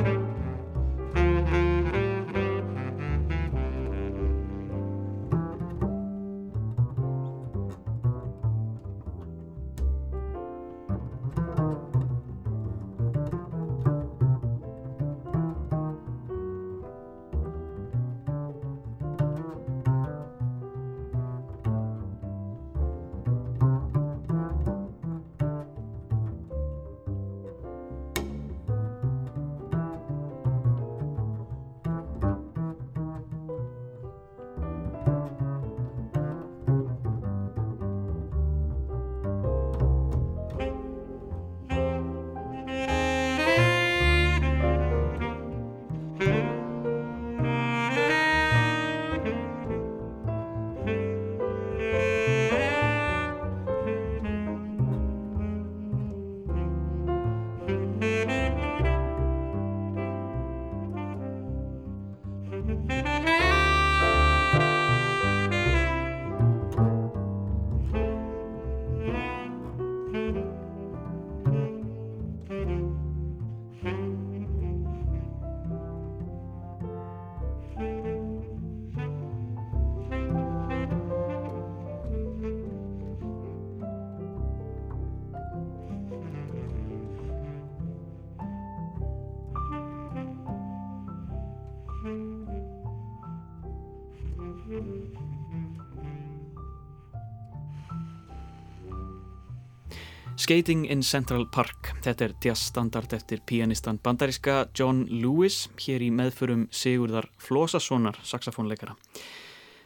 [100.37, 101.93] Skating in Central Park.
[102.03, 108.97] Þetta er jazzstandard eftir pianistan bandaríska John Lewis hér í meðförum Sigurðar Flósassonar, saxofónleikara.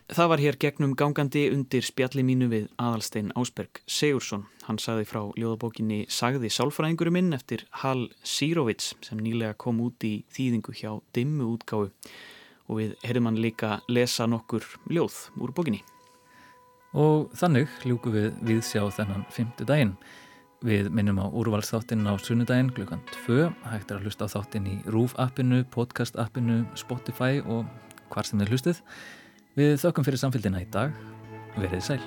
[0.08, 4.46] Það var hér gegnum gangandi undir spjalli mínu við aðalstein Ásberg Sigursson.
[4.64, 10.22] Hann sagði frá ljóðabókinni Sagði sálfræðingurum minn eftir Hal Sírovits sem nýlega kom út í
[10.32, 11.90] þýðingu hjá dimmu útgáfu
[12.68, 15.82] og við heyrðum hann líka lesa nokkur ljóð úr bókinni.
[16.96, 19.92] Og þannig ljúku við við sjá þennan fymtu daginn.
[20.66, 23.46] Við minnum á úrvalsþáttinn á sunnudaginn klukkan 2.
[23.70, 27.68] Hægt er að hlusta á þáttinn í RÚF appinu, podcast appinu, Spotify og
[28.10, 28.80] hvar sem þið hlustið.
[29.54, 30.96] Við þökkum fyrir samfélgina í dag.
[31.54, 32.02] Verið sæl.